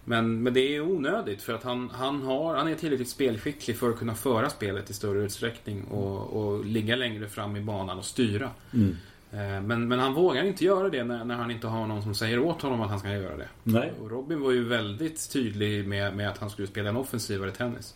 Men, 0.06 0.44
men 0.44 0.54
det 0.54 0.76
är 0.76 0.82
onödigt 0.82 1.42
för 1.42 1.54
att 1.54 1.64
han, 1.64 1.90
han, 1.90 2.22
har, 2.22 2.56
han 2.56 2.68
är 2.68 2.76
tillräckligt 2.76 3.10
spelskicklig 3.10 3.78
för 3.78 3.90
att 3.90 4.00
kunna 4.00 4.16
föra 4.16 4.50
spelet 4.50 4.90
i 4.90 4.94
större 4.94 5.24
utsträckning 5.24 5.84
och, 5.84 6.20
och 6.20 6.66
ligga 6.66 6.96
längre 6.96 7.28
fram 7.28 7.56
i 7.56 7.62
banan 7.62 7.98
och 7.98 8.06
styra. 8.06 8.50
Mm. 8.74 8.98
Eh, 9.32 9.62
men, 9.62 9.88
men 9.88 10.00
han 10.00 10.14
vågar 10.14 10.44
inte 10.44 10.66
göra 10.66 10.90
det 10.90 11.04
när, 11.04 11.26
när, 11.26 11.36
han 11.36 11.52
inte 11.52 11.68
har 11.68 11.88
någon 11.88 12.04
som 12.04 12.16
säger 12.16 12.40
åt 12.40 12.62
honom 12.62 12.82
att 12.82 12.90
han 12.90 13.00
ska 13.00 13.10
göra 13.10 13.38
det. 13.38 13.48
Nej. 13.64 13.94
Och 14.02 14.12
Robin 14.12 14.42
var 14.42 14.52
ju 14.52 14.64
väldigt 14.64 15.32
tydlig 15.32 15.88
med, 15.88 16.16
med 16.16 16.30
att 16.30 16.38
han 16.38 16.50
skulle 16.50 16.68
spela 16.68 16.90
en 16.90 16.98
offensivare 16.98 17.52
tennis. 17.52 17.96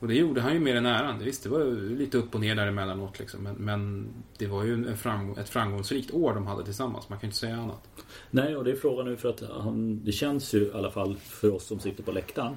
Och 0.00 0.08
det 0.08 0.14
gjorde 0.14 0.40
han 0.40 0.52
ju 0.52 0.60
mer 0.60 0.76
än 0.76 0.86
äran. 0.86 1.18
Visst, 1.18 1.42
det 1.42 1.48
var 1.48 1.64
lite 1.98 2.18
upp 2.18 2.34
och 2.34 2.40
ner 2.40 2.54
där 2.54 2.66
emellanåt 2.66 3.18
liksom. 3.18 3.42
Men, 3.42 3.54
men 3.54 4.08
det 4.38 4.46
var 4.46 4.64
ju 4.64 4.96
framgång, 4.96 5.36
ett 5.36 5.48
framgångsrikt 5.48 6.10
år 6.10 6.34
de 6.34 6.46
hade 6.46 6.64
tillsammans. 6.64 7.08
Man 7.08 7.18
kan 7.18 7.26
inte 7.26 7.38
säga 7.38 7.56
annat. 7.56 7.88
Nej, 8.30 8.56
och 8.56 8.64
det 8.64 8.70
är 8.70 8.76
frågan 8.76 9.06
nu 9.06 9.16
för 9.16 9.28
att 9.28 9.42
han, 9.50 10.04
det 10.04 10.12
känns 10.12 10.54
ju 10.54 10.66
i 10.66 10.72
alla 10.74 10.90
fall 10.90 11.16
för 11.16 11.54
oss 11.54 11.66
som 11.66 11.80
sitter 11.80 12.02
på 12.02 12.12
läktaren 12.12 12.56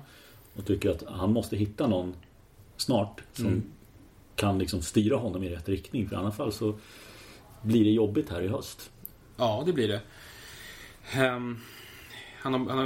och 0.55 0.65
tycker 0.65 0.89
att 0.89 1.03
han 1.07 1.33
måste 1.33 1.57
hitta 1.57 1.87
någon 1.87 2.13
snart 2.77 3.23
som 3.33 3.47
mm. 3.47 3.63
kan 4.35 4.59
liksom 4.59 4.81
styra 4.81 5.17
honom 5.17 5.43
i 5.43 5.49
rätt 5.49 5.69
riktning. 5.69 6.09
För 6.09 6.15
i 6.15 6.19
alla 6.19 6.31
fall 6.31 6.51
så 6.51 6.73
blir 7.61 7.83
det 7.83 7.91
jobbigt 7.91 8.29
här 8.29 8.41
i 8.41 8.47
höst. 8.47 8.91
Ja, 9.37 9.63
det 9.65 9.73
blir 9.73 9.87
det. 9.87 10.01
Um, 11.25 11.61
han, 12.37 12.53
har, 12.53 12.59
han 12.69 12.77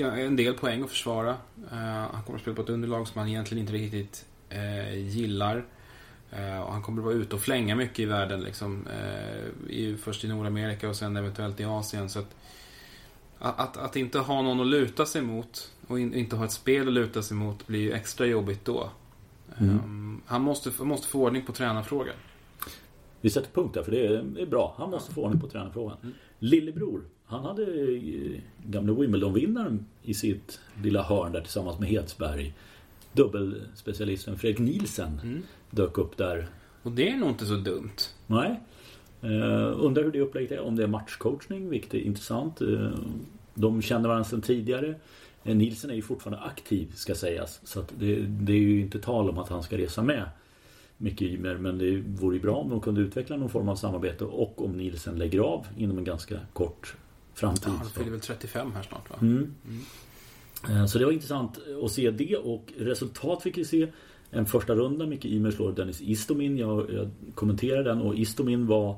har 0.00 0.16
en 0.18 0.36
del 0.36 0.54
poäng 0.54 0.82
att 0.82 0.90
försvara. 0.90 1.30
Uh, 1.72 1.78
han 2.12 2.22
kommer 2.26 2.36
att 2.36 2.42
spela 2.42 2.56
på 2.56 2.62
ett 2.62 2.68
underlag 2.68 3.08
som 3.08 3.18
han 3.18 3.28
egentligen 3.28 3.60
inte 3.60 3.72
riktigt 3.72 4.26
uh, 4.52 4.98
gillar. 4.98 5.56
Uh, 6.38 6.60
och 6.60 6.72
han 6.72 6.82
kommer 6.82 6.98
att 6.98 7.04
vara 7.04 7.14
ute 7.14 7.36
och 7.36 7.42
flänga 7.42 7.76
mycket 7.76 7.98
i 7.98 8.04
världen. 8.04 8.40
Liksom, 8.40 8.86
i, 9.68 9.96
först 9.96 10.24
i 10.24 10.28
Nordamerika 10.28 10.88
och 10.88 10.96
sen 10.96 11.16
eventuellt 11.16 11.60
i 11.60 11.64
Asien. 11.64 12.08
Så 12.08 12.18
att, 12.18 12.34
att, 13.38 13.76
att 13.76 13.96
inte 13.96 14.18
ha 14.18 14.42
någon 14.42 14.60
att 14.60 14.66
luta 14.66 15.06
sig 15.06 15.22
mot 15.22 15.72
och 15.86 16.00
in, 16.00 16.14
inte 16.14 16.36
ha 16.36 16.44
ett 16.44 16.52
spel 16.52 16.88
att 16.88 16.94
luta 16.94 17.22
sig 17.22 17.36
mot 17.36 17.66
blir 17.66 17.80
ju 17.80 17.92
extra 17.92 18.26
jobbigt 18.26 18.64
då. 18.64 18.90
Mm. 19.58 19.74
Um, 19.74 20.22
han 20.26 20.42
måste, 20.42 20.84
måste 20.84 21.08
få 21.08 21.22
ordning 21.22 21.46
på 21.46 21.52
tränarfrågan. 21.52 22.14
Vi 23.22 23.30
sätter 23.30 23.50
punkt 23.50 23.74
där 23.74 23.82
för 23.82 23.90
det 23.90 24.06
är, 24.06 24.22
det 24.22 24.42
är 24.42 24.46
bra. 24.46 24.74
Han 24.78 24.90
måste 24.90 25.14
få 25.14 25.22
ordning 25.22 25.40
på 25.40 25.48
tränarfrågan. 25.48 25.96
Mm. 26.02 26.14
Lillebror, 26.38 27.02
han 27.24 27.44
hade 27.44 27.62
eh, 27.62 28.40
gamla 28.66 28.92
Wimbledon-vinnaren 28.92 29.86
i 30.02 30.14
sitt 30.14 30.60
lilla 30.82 31.02
hörn 31.02 31.32
där 31.32 31.40
tillsammans 31.40 31.78
med 31.78 31.88
Hedsberg. 31.88 32.54
Dubbelspecialisten 33.12 34.38
Fredrik 34.38 34.58
Nielsen 34.58 35.20
mm. 35.22 35.42
dök 35.70 35.98
upp 35.98 36.16
där. 36.16 36.46
Och 36.82 36.92
det 36.92 37.08
är 37.08 37.16
nog 37.16 37.28
inte 37.28 37.46
så 37.46 37.54
dumt. 37.54 37.96
Nej. 38.26 38.60
Uh, 39.24 39.84
undrar 39.84 40.02
hur 40.02 40.12
det 40.12 40.20
upplägget 40.20 40.52
är. 40.52 40.60
Om 40.60 40.76
det 40.76 40.82
är 40.82 40.86
matchcoachning, 40.86 41.70
vilket 41.70 41.94
är 41.94 41.98
intressant. 41.98 42.62
Uh, 42.62 42.90
de 43.54 43.82
känner 43.82 44.08
varandra 44.08 44.24
sedan 44.24 44.40
tidigare. 44.40 44.94
Nielsen 45.42 45.90
är 45.90 45.94
ju 45.94 46.02
fortfarande 46.02 46.44
aktiv 46.44 46.92
ska 46.94 47.14
sägas. 47.14 47.60
Så 47.64 47.84
det, 47.98 48.16
det, 48.20 48.52
är 48.52 48.56
ju 48.56 48.80
inte 48.80 48.98
tal 48.98 49.30
om 49.30 49.38
att 49.38 49.48
han 49.48 49.62
ska 49.62 49.78
resa 49.78 50.02
med 50.02 50.28
mycket 51.02 51.28
Ymer. 51.28 51.56
Men 51.56 51.78
det 51.78 52.02
vore 52.06 52.36
ju 52.36 52.42
bra 52.42 52.56
om 52.56 52.70
de 52.70 52.80
kunde 52.80 53.00
utveckla 53.00 53.36
någon 53.36 53.50
form 53.50 53.68
av 53.68 53.76
samarbete 53.76 54.24
och 54.24 54.64
om 54.64 54.76
Nielsen 54.76 55.18
lägger 55.18 55.40
av 55.40 55.66
inom 55.76 55.98
en 55.98 56.04
ganska 56.04 56.40
kort 56.52 56.96
framtid. 57.34 57.72
Ja, 57.72 57.78
han 57.78 57.90
fyller 57.90 58.10
väl 58.10 58.20
35 58.20 58.72
här 58.72 58.82
snart 58.82 59.10
va? 59.10 59.16
Mm. 59.20 59.54
Mm. 59.66 60.80
Eh, 60.80 60.86
så 60.86 60.98
det 60.98 61.04
var 61.04 61.12
intressant 61.12 61.58
att 61.84 61.92
se 61.92 62.10
det 62.10 62.36
och 62.36 62.72
resultat 62.78 63.42
fick 63.42 63.58
vi 63.58 63.64
se. 63.64 63.88
En 64.30 64.46
första 64.46 64.74
runda, 64.74 65.06
Micke 65.06 65.24
Ymer 65.24 65.50
slår 65.50 65.72
Dennis 65.72 66.00
Istomin. 66.00 66.58
Jag, 66.58 66.92
jag 66.92 67.10
kommenterade 67.34 67.82
den 67.82 68.02
och 68.02 68.14
Istomin 68.14 68.66
var, 68.66 68.96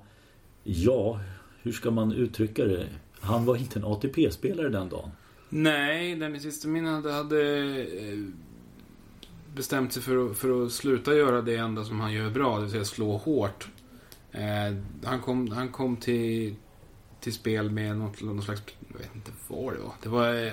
ja, 0.63 1.21
hur 1.63 1.73
ska 1.73 1.91
man 1.91 2.13
uttrycka 2.13 2.65
det? 2.65 2.87
Han 3.21 3.45
var 3.45 3.57
inte 3.57 3.79
en 3.79 3.85
ATP-spelare 3.85 4.69
den 4.69 4.89
dagen. 4.89 5.11
Nej, 5.49 6.17
Dennis 6.17 6.45
Istomin 6.45 6.87
hade, 6.87 7.13
hade 7.13 7.41
eh, 7.79 8.19
bestämt 9.55 9.93
sig 9.93 10.03
för 10.03 10.31
att, 10.31 10.37
för 10.37 10.65
att 10.65 10.73
sluta 10.73 11.15
göra 11.15 11.43
det 11.43 11.57
enda 11.57 11.85
som 11.85 12.01
han 12.01 12.13
gör 12.13 12.31
bra, 12.31 12.57
det 12.57 12.63
vill 12.63 12.71
säga 12.71 12.85
slå 12.85 13.17
hårt. 13.17 13.69
Eh, 14.33 14.77
han, 15.05 15.21
kom, 15.21 15.51
han 15.51 15.69
kom 15.69 15.97
till, 15.97 16.55
till 17.21 17.33
spel 17.33 17.71
med 17.71 17.97
något, 17.97 18.23
något 18.23 18.45
slags, 18.45 18.63
jag 18.93 18.99
vet 18.99 19.15
inte 19.15 19.31
vad 19.49 19.75
det 19.75 19.81
var. 19.81 19.93
Det 20.03 20.09
var 20.09 20.47
eh, 20.47 20.53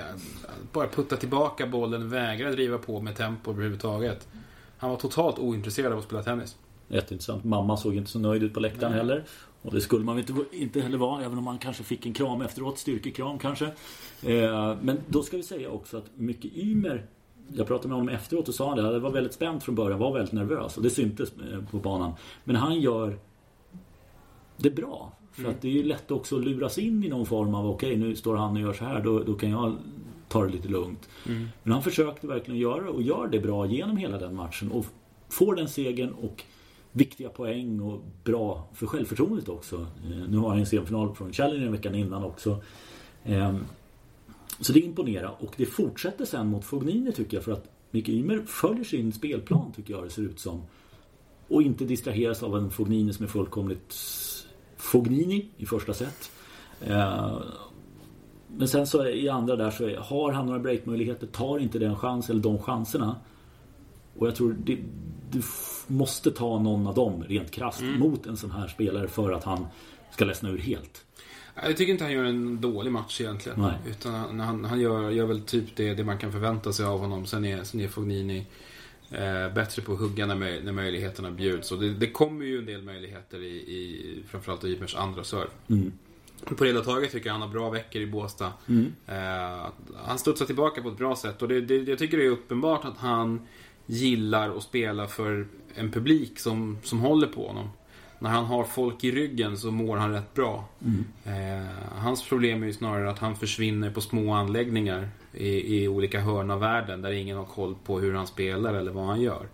bara 0.71 0.87
putta 0.87 1.17
tillbaka 1.17 1.67
bollen, 1.67 2.09
vägra 2.09 2.51
driva 2.51 2.77
på 2.77 3.01
med 3.01 3.15
tempo 3.15 3.51
överhuvudtaget. 3.51 4.27
Han 4.77 4.89
var 4.89 4.97
totalt 4.97 5.39
ointresserad 5.39 5.91
av 5.91 5.99
att 5.99 6.05
spela 6.05 6.23
tennis. 6.23 6.57
Jätteintressant. 6.87 7.43
Mamma 7.43 7.77
såg 7.77 7.95
inte 7.95 8.11
så 8.11 8.19
nöjd 8.19 8.43
ut 8.43 8.53
på 8.53 8.59
läktaren 8.59 8.91
Nej. 8.91 9.01
heller. 9.01 9.23
Och 9.61 9.73
det 9.73 9.81
skulle 9.81 10.05
man 10.05 10.19
inte, 10.19 10.33
inte 10.51 10.81
heller 10.81 10.97
vara, 10.97 11.25
även 11.25 11.37
om 11.37 11.43
man 11.43 11.57
kanske 11.57 11.83
fick 11.83 12.05
en 12.05 12.13
kram 12.13 12.41
efteråt. 12.41 12.79
Styrkekram 12.79 13.39
kanske. 13.39 13.65
Eh, 14.21 14.77
men 14.81 14.97
då 15.07 15.23
ska 15.23 15.37
vi 15.37 15.43
säga 15.43 15.69
också 15.69 15.97
att 15.97 16.05
mycket 16.15 16.51
Ymer 16.53 17.05
jag 17.55 17.67
pratade 17.67 17.87
med 17.87 17.97
honom 17.97 18.13
efteråt 18.13 18.47
och 18.47 18.55
sa 18.55 18.67
han 18.69 18.77
det. 18.77 18.99
Var 18.99 19.11
väldigt 19.11 19.33
spänd 19.33 19.63
från 19.63 19.75
början, 19.75 19.99
var 19.99 20.13
väldigt 20.13 20.33
nervös 20.33 20.77
och 20.77 20.83
det 20.83 20.89
syntes 20.89 21.33
eh, 21.53 21.63
på 21.71 21.77
banan. 21.77 22.13
Men 22.43 22.55
han 22.55 22.79
gör 22.79 23.17
det 24.57 24.69
bra. 24.69 25.11
För 25.31 25.41
mm. 25.41 25.51
att 25.51 25.61
det 25.61 25.67
är 25.67 25.71
ju 25.71 25.83
lätt 25.83 26.11
också 26.11 26.37
att 26.37 26.45
luras 26.45 26.77
in 26.77 27.03
i 27.03 27.09
någon 27.09 27.25
form 27.25 27.55
av 27.55 27.69
okej 27.69 27.89
okay, 27.89 28.07
nu 28.07 28.15
står 28.15 28.35
han 28.35 28.55
och 28.55 28.61
gör 28.61 28.73
så 28.73 28.85
här, 28.85 29.01
då, 29.01 29.19
då 29.23 29.33
kan 29.33 29.49
jag 29.49 29.75
ta 30.27 30.45
det 30.45 30.51
lite 30.51 30.67
lugnt. 30.67 31.09
Mm. 31.27 31.47
Men 31.63 31.73
han 31.73 31.83
försökte 31.83 32.27
verkligen 32.27 32.59
göra 32.59 32.89
och 32.89 33.01
gör 33.01 33.27
det 33.27 33.39
bra 33.39 33.65
genom 33.65 33.97
hela 33.97 34.17
den 34.17 34.35
matchen 34.35 34.71
och 34.71 34.85
får 35.29 35.55
den 35.55 35.67
segern 35.67 36.11
och 36.11 36.43
viktiga 36.91 37.29
poäng 37.29 37.81
och 37.81 38.01
bra 38.23 38.67
för 38.73 38.87
självförtroendet 38.87 39.49
också. 39.49 39.75
Eh, 39.75 40.29
nu 40.29 40.37
har 40.37 40.49
han 40.49 40.59
en 40.59 40.65
semifinal 40.65 41.15
från 41.15 41.33
Challenger 41.33 41.69
veckan 41.69 41.95
innan 41.95 42.23
också. 42.23 42.63
Så 44.61 44.73
det 44.73 44.79
imponerar 44.79 45.35
och 45.39 45.53
det 45.57 45.65
fortsätter 45.65 46.25
sen 46.25 46.47
mot 46.47 46.65
Fognini 46.65 47.11
tycker 47.11 47.37
jag 47.37 47.43
för 47.43 47.51
att 47.51 47.71
Micke 47.91 48.09
Ymer 48.09 48.41
följer 48.45 48.83
sin 48.83 49.13
spelplan 49.13 49.71
tycker 49.71 49.93
jag 49.93 50.03
det 50.03 50.09
ser 50.09 50.21
ut 50.21 50.39
som. 50.39 50.61
Och 51.47 51.61
inte 51.61 51.85
distraheras 51.85 52.43
av 52.43 52.57
en 52.57 52.71
Fognini 52.71 53.13
som 53.13 53.25
är 53.25 53.29
fullkomligt 53.29 53.95
Fognini 54.77 55.49
i 55.57 55.65
första 55.65 55.93
set. 55.93 56.31
Eh, 56.81 57.41
men 58.47 58.67
sen 58.67 58.87
så 58.87 59.07
i 59.07 59.29
andra 59.29 59.55
där 59.55 59.71
så 59.71 59.95
har 59.99 60.31
han 60.31 60.45
några 60.45 60.59
breakmöjligheter, 60.59 61.27
tar 61.27 61.59
inte 61.59 61.79
den 61.79 61.95
chans 61.95 62.29
eller 62.29 62.41
de 62.41 62.59
chanserna. 62.59 63.15
Och 64.17 64.27
jag 64.27 64.35
tror 64.35 64.55
det, 64.63 64.77
du 65.31 65.41
måste 65.87 66.31
ta 66.31 66.59
någon 66.59 66.87
av 66.87 66.95
dem 66.95 67.23
rent 67.23 67.51
krasst 67.51 67.81
mm. 67.81 67.99
mot 67.99 68.25
en 68.25 68.37
sån 68.37 68.51
här 68.51 68.67
spelare 68.67 69.07
för 69.07 69.31
att 69.31 69.43
han 69.43 69.67
ska 70.11 70.25
ledsna 70.25 70.49
ur 70.49 70.57
helt. 70.57 71.05
Jag 71.55 71.77
tycker 71.77 71.91
inte 71.91 72.03
han 72.03 72.13
gör 72.13 72.23
en 72.23 72.61
dålig 72.61 72.91
match 72.91 73.21
egentligen. 73.21 73.61
Nej. 73.61 73.73
Utan 73.89 74.39
han, 74.39 74.65
han 74.65 74.79
gör, 74.79 75.09
gör 75.09 75.25
väl 75.25 75.41
typ 75.41 75.75
det, 75.75 75.93
det 75.93 76.03
man 76.03 76.17
kan 76.17 76.31
förvänta 76.31 76.73
sig 76.73 76.85
av 76.85 76.99
honom. 76.99 77.25
Sen 77.25 77.45
är, 77.45 77.63
sen 77.63 77.81
är 77.81 77.87
Fognini 77.87 78.45
eh, 79.11 79.53
bättre 79.53 79.81
på 79.81 79.93
att 79.93 79.99
hugga 79.99 80.25
när, 80.25 80.61
när 80.63 80.71
möjligheterna 80.71 81.31
bjuds. 81.31 81.71
Och 81.71 81.79
det, 81.79 81.93
det 81.93 82.11
kommer 82.11 82.45
ju 82.45 82.57
en 82.57 82.65
del 82.65 82.83
möjligheter 82.83 83.43
i, 83.43 83.55
i 83.55 84.23
framförallt 84.27 84.63
Ymers 84.63 84.95
andra 84.95 85.23
serve. 85.23 85.51
Mm. 85.67 85.91
På 86.45 86.63
det 86.63 86.69
hela 86.69 86.81
taget 86.81 87.11
tycker 87.11 87.27
jag 87.27 87.33
han 87.33 87.41
har 87.41 87.49
bra 87.49 87.69
veckor 87.69 88.01
i 88.01 88.07
Båstad. 88.07 88.53
Mm. 88.67 88.93
Eh, 89.07 89.65
han 90.03 90.19
studsar 90.19 90.45
tillbaka 90.45 90.81
på 90.81 90.89
ett 90.89 90.97
bra 90.97 91.15
sätt 91.15 91.41
och 91.41 91.47
det, 91.47 91.61
det, 91.61 91.75
jag 91.75 91.99
tycker 91.99 92.17
det 92.17 92.25
är 92.25 92.29
uppenbart 92.29 92.85
att 92.85 92.97
han 92.97 93.47
gillar 93.85 94.57
att 94.57 94.63
spela 94.63 95.07
för 95.07 95.47
en 95.75 95.91
publik 95.91 96.39
som, 96.39 96.77
som 96.83 96.99
håller 96.99 97.27
på 97.27 97.47
honom. 97.47 97.69
När 98.21 98.29
han 98.29 98.45
har 98.45 98.63
folk 98.63 99.03
i 99.03 99.11
ryggen 99.11 99.57
så 99.57 99.71
mår 99.71 99.97
han 99.97 100.11
rätt 100.11 100.33
bra. 100.33 100.65
Mm. 100.81 101.05
Eh, 101.25 101.67
hans 101.95 102.29
problem 102.29 102.63
är 102.63 102.67
ju 102.67 102.73
snarare 102.73 103.09
att 103.09 103.19
han 103.19 103.35
försvinner 103.35 103.91
på 103.91 104.01
små 104.01 104.33
anläggningar 104.33 105.09
i, 105.33 105.83
i 105.83 105.87
olika 105.87 106.19
hörn 106.19 106.51
av 106.51 106.59
världen 106.59 107.01
där 107.01 107.11
ingen 107.11 107.37
har 107.37 107.45
koll 107.45 107.75
på 107.85 107.99
hur 107.99 108.13
han 108.13 108.27
spelar 108.27 108.73
eller 108.73 108.91
vad 108.91 109.05
han 109.05 109.21
gör. 109.21 109.47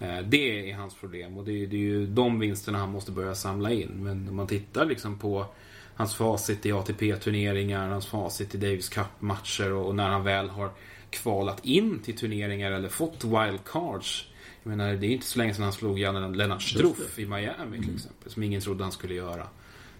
Eh, 0.00 0.18
det 0.24 0.70
är 0.70 0.74
hans 0.74 0.94
problem 0.94 1.38
och 1.38 1.44
det, 1.44 1.66
det 1.66 1.76
är 1.76 1.80
ju 1.80 2.06
de 2.06 2.38
vinsterna 2.38 2.78
han 2.78 2.90
måste 2.90 3.12
börja 3.12 3.34
samla 3.34 3.72
in. 3.72 3.90
Men 3.96 4.28
om 4.28 4.36
man 4.36 4.46
tittar 4.46 4.84
liksom 4.86 5.18
på 5.18 5.46
hans 5.94 6.14
facit 6.14 6.66
i 6.66 6.72
ATP-turneringar, 6.72 7.88
hans 7.88 8.06
facit 8.06 8.54
i 8.54 8.58
Davis 8.58 8.88
Cup-matcher 8.88 9.72
och, 9.72 9.86
och 9.86 9.94
när 9.94 10.08
han 10.08 10.24
väl 10.24 10.48
har 10.48 10.70
kvalat 11.10 11.64
in 11.64 11.98
till 11.98 12.16
turneringar 12.16 12.72
eller 12.72 12.88
fått 12.88 13.24
wildcards. 13.24 14.29
Jag 14.62 14.70
menar, 14.70 14.92
det 14.92 15.06
är 15.06 15.10
inte 15.10 15.26
så 15.26 15.38
länge 15.38 15.54
sedan 15.54 15.64
han 15.64 15.72
slog 15.72 15.98
Jan 15.98 16.32
Lennart 16.32 16.62
Struff 16.62 17.18
i 17.18 17.26
Miami 17.26 17.76
till 17.76 17.84
mm. 17.84 17.94
exempel. 17.94 18.32
Som 18.32 18.42
ingen 18.42 18.60
trodde 18.60 18.82
han 18.82 18.92
skulle 18.92 19.14
göra. 19.14 19.46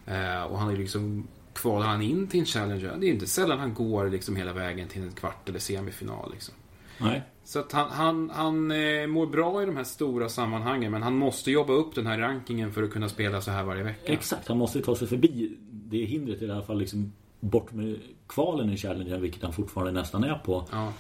Eh, 0.07 0.43
och 0.43 0.59
han 0.59 0.71
är 0.71 0.77
liksom 0.77 1.29
kvalar 1.53 1.87
han 1.87 2.03
in 2.03 2.27
till 2.27 2.41
en 2.41 2.47
Challenger. 2.47 2.97
Det 3.01 3.07
är 3.07 3.11
inte 3.11 3.27
sällan 3.27 3.59
han 3.59 3.75
går 3.75 4.09
liksom 4.09 4.37
hela 4.37 4.53
vägen 4.53 4.89
till 4.89 5.03
en 5.03 5.13
kvart 5.13 5.49
eller 5.49 5.59
semifinal. 5.59 6.33
Liksom. 6.33 6.55
Nej. 6.99 7.23
Så 7.45 7.59
att 7.59 7.73
han, 7.73 7.91
han, 7.91 8.31
han 8.31 8.71
eh, 8.71 9.07
mår 9.07 9.27
bra 9.27 9.63
i 9.63 9.67
de 9.67 9.77
här 9.77 9.85
stora 9.85 10.29
sammanhangen 10.29 10.93
men 10.93 11.03
han 11.03 11.17
måste 11.17 11.51
jobba 11.51 11.73
upp 11.73 11.95
den 11.95 12.07
här 12.07 12.19
rankingen 12.19 12.73
för 12.73 12.83
att 12.83 12.91
kunna 12.91 13.09
spela 13.09 13.41
så 13.41 13.51
här 13.51 13.65
varje 13.65 13.83
vecka. 13.83 14.13
Exakt, 14.13 14.49
han 14.49 14.59
måste 14.59 14.81
ta 14.81 14.97
sig 14.97 15.09
förbi 15.09 15.57
det 15.71 16.05
hindret 16.05 16.43
i 16.43 16.51
alla 16.51 16.63
fall 16.63 16.79
liksom 16.79 17.13
bort 17.41 17.73
med 17.73 17.99
kvalen 18.27 18.71
i 18.71 18.77
Challenger, 18.77 19.19
vilket 19.19 19.43
han 19.43 19.53
fortfarande 19.53 20.01
nästan 20.01 20.25
är 20.25 20.35
på. 20.35 20.67
Ja. 20.71 20.93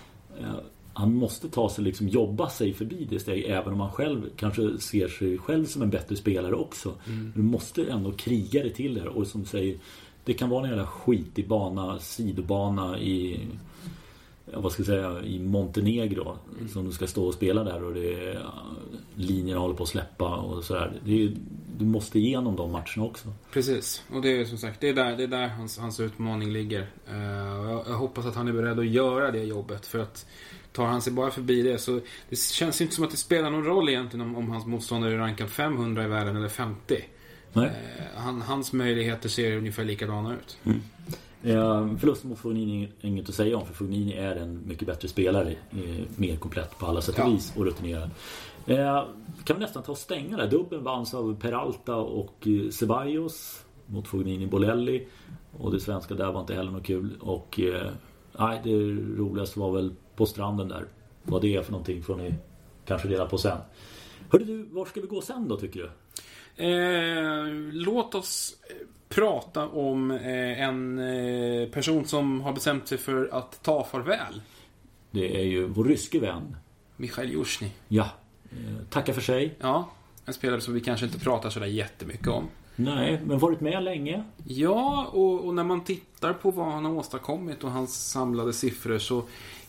Han 1.00 1.14
måste 1.14 1.48
ta 1.48 1.68
sig 1.68 1.84
liksom 1.84 2.08
jobba 2.08 2.48
sig 2.48 2.72
förbi 2.72 3.06
det 3.10 3.20
steget 3.20 3.50
även 3.50 3.72
om 3.72 3.80
han 3.80 3.92
själv 3.92 4.22
kanske 4.36 4.78
ser 4.78 5.08
sig 5.08 5.38
själv 5.38 5.64
som 5.66 5.82
en 5.82 5.90
bättre 5.90 6.16
spelare 6.16 6.54
också. 6.54 6.94
Mm. 7.06 7.32
Du 7.36 7.42
måste 7.42 7.84
ändå 7.84 8.12
kriga 8.12 8.62
dig 8.62 8.72
till 8.72 8.94
det 8.94 9.08
och 9.08 9.26
som 9.26 9.44
säger 9.44 9.78
Det 10.24 10.34
kan 10.34 10.50
vara 10.50 10.64
en 10.64 10.70
jävla 10.70 10.86
skitig 10.86 11.48
bana, 11.48 11.98
sidobana 11.98 12.98
i 12.98 13.40
vad 14.54 14.72
ska 14.72 14.80
jag 14.80 14.86
säga, 14.86 15.22
i 15.22 15.38
Montenegro 15.38 16.38
mm. 16.58 16.68
som 16.68 16.84
du 16.84 16.92
ska 16.92 17.06
stå 17.06 17.26
och 17.26 17.34
spela 17.34 17.64
där 17.64 17.84
och 17.84 17.94
det 17.94 18.14
är, 18.14 18.46
linjerna 19.14 19.60
håller 19.60 19.74
på 19.74 19.82
att 19.82 19.88
släppa 19.88 20.36
och 20.36 20.64
sådär. 20.64 20.92
du 21.78 21.84
måste 21.84 22.18
igenom 22.18 22.56
de 22.56 22.72
matcherna 22.72 23.04
också. 23.04 23.32
Precis, 23.52 24.02
och 24.12 24.22
det 24.22 24.40
är 24.40 24.44
som 24.44 24.58
sagt 24.58 24.80
det 24.80 24.88
är 24.88 24.94
där, 24.94 25.16
det 25.16 25.22
är 25.22 25.28
där 25.28 25.48
hans, 25.48 25.78
hans 25.78 26.00
utmaning 26.00 26.52
ligger. 26.52 26.80
Uh, 27.12 27.70
jag, 27.70 27.84
jag, 27.88 27.94
hoppas 27.94 28.26
att 28.26 28.34
han 28.34 28.48
är 28.48 28.52
beredd 28.52 28.78
att 28.78 28.86
göra 28.86 29.30
det 29.30 29.44
jobbet 29.44 29.86
för 29.86 29.98
att 29.98 30.26
tar 30.72 30.86
han 30.86 31.02
sig 31.02 31.12
bara 31.12 31.30
förbi 31.30 31.62
det 31.62 31.78
så 31.78 32.00
det 32.28 32.38
känns 32.38 32.80
inte 32.80 32.94
som 32.94 33.04
att 33.04 33.10
det 33.10 33.16
spelar 33.16 33.50
någon 33.50 33.64
roll 33.64 33.88
egentligen 33.88 34.26
om, 34.26 34.36
om 34.36 34.50
hans 34.50 34.66
motståndare 34.66 35.14
är 35.14 35.18
rankad 35.18 35.50
500 35.50 36.04
i 36.04 36.08
världen 36.08 36.36
eller 36.36 36.48
50. 36.48 37.04
Nej. 37.52 37.66
Uh, 37.66 37.72
han, 38.16 38.42
hans 38.42 38.72
möjligheter 38.72 39.28
ser 39.28 39.56
ungefär 39.56 39.84
likadana 39.84 40.34
ut. 40.34 40.58
Mm. 40.64 40.80
Eh, 41.42 41.96
förlusten 41.98 42.30
mot 42.30 42.38
Fognini 42.38 42.88
inget 43.00 43.28
att 43.28 43.34
säga 43.34 43.56
om 43.56 43.66
för 43.66 43.74
Fognini 43.74 44.12
är 44.12 44.36
en 44.36 44.68
mycket 44.68 44.86
bättre 44.86 45.08
spelare. 45.08 45.50
Eh, 45.50 46.06
mer 46.16 46.36
komplett 46.36 46.78
på 46.78 46.86
alla 46.86 47.00
sätt 47.00 47.18
och 47.18 47.32
vis 47.32 47.52
och 47.56 47.64
rutinerad. 47.64 48.10
Eh, 48.66 49.04
kan 49.44 49.56
vi 49.56 49.62
nästan 49.62 49.82
ta 49.82 49.92
och 49.92 49.98
stänga 49.98 50.36
där. 50.36 50.50
Dubben 50.50 50.84
vanns 50.84 51.14
av 51.14 51.40
Peralta 51.40 51.96
och 51.96 52.46
eh, 52.46 52.70
Ceballos 52.70 53.64
mot 53.86 54.08
Fognini 54.08 54.46
Bolelli. 54.46 55.06
Och 55.58 55.72
det 55.72 55.80
svenska 55.80 56.14
där 56.14 56.32
var 56.32 56.40
inte 56.40 56.54
heller 56.54 56.70
något 56.70 56.86
kul. 56.86 57.16
Och 57.20 57.60
eh, 57.60 57.90
nej, 58.38 58.60
det 58.64 58.76
roligaste 59.18 59.58
var 59.58 59.72
väl 59.72 59.94
på 60.20 60.26
stranden 60.26 60.68
där. 60.68 60.84
Vad 61.22 61.42
det 61.42 61.56
är 61.56 61.62
för 61.62 61.72
någonting 61.72 62.02
får 62.02 62.16
ni 62.16 62.34
kanske 62.86 63.08
reda 63.08 63.26
på 63.26 63.38
sen. 63.38 63.58
Hörde 64.30 64.44
du, 64.44 64.62
var 64.62 64.84
ska 64.84 65.00
vi 65.00 65.06
gå 65.06 65.20
sen 65.20 65.48
då 65.48 65.56
tycker 65.56 65.80
du? 65.80 65.90
Eh, 66.64 67.46
låt 67.72 68.14
oss 68.14 68.56
prata 69.08 69.68
om 69.68 70.10
eh, 70.10 70.60
en 70.62 70.98
eh, 70.98 71.68
person 71.68 72.04
som 72.04 72.40
har 72.40 72.52
bestämt 72.52 72.88
sig 72.88 72.98
för 72.98 73.28
att 73.32 73.62
ta 73.62 73.84
farväl. 73.84 74.40
Det 75.10 75.40
är 75.40 75.44
ju 75.44 75.66
vår 75.66 75.84
ryske 75.84 76.20
vän. 76.20 76.56
Michail 76.96 77.32
Jusjny. 77.32 77.70
Ja. 77.88 78.08
Eh, 78.50 78.84
tacka 78.90 79.12
för 79.12 79.20
sig. 79.20 79.54
Ja. 79.60 79.90
En 80.26 80.34
spelare 80.34 80.60
som 80.60 80.74
vi 80.74 80.80
kanske 80.80 81.06
inte 81.06 81.18
pratar 81.18 81.50
sådär 81.50 81.66
jättemycket 81.66 82.28
om. 82.28 82.48
Nej, 82.76 83.20
men 83.24 83.38
varit 83.38 83.60
med 83.60 83.82
länge. 83.82 84.24
Ja, 84.44 85.10
och, 85.12 85.46
och, 85.46 85.54
när 85.54 85.64
man 85.64 85.84
tittar 85.84 86.32
på 86.32 86.50
vad 86.50 86.66
han 86.66 86.84
har 86.84 86.92
åstadkommit 86.92 87.64
och 87.64 87.70
hans 87.70 88.10
samlade 88.10 88.52
siffror 88.52 88.98
så 88.98 89.22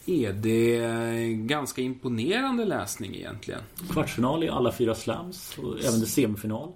är 0.06 0.34
det 0.34 1.34
ganska 1.34 1.82
imponerande 1.82 2.66
läsning 2.66 3.16
egentligen. 3.16 3.62
Kvartsfinal 3.90 4.44
i 4.44 4.50
alla 4.50 4.72
fyra 4.72 4.96
slams 4.96 5.58
och 5.58 5.80
även 5.80 6.06
semifinal. 6.06 6.72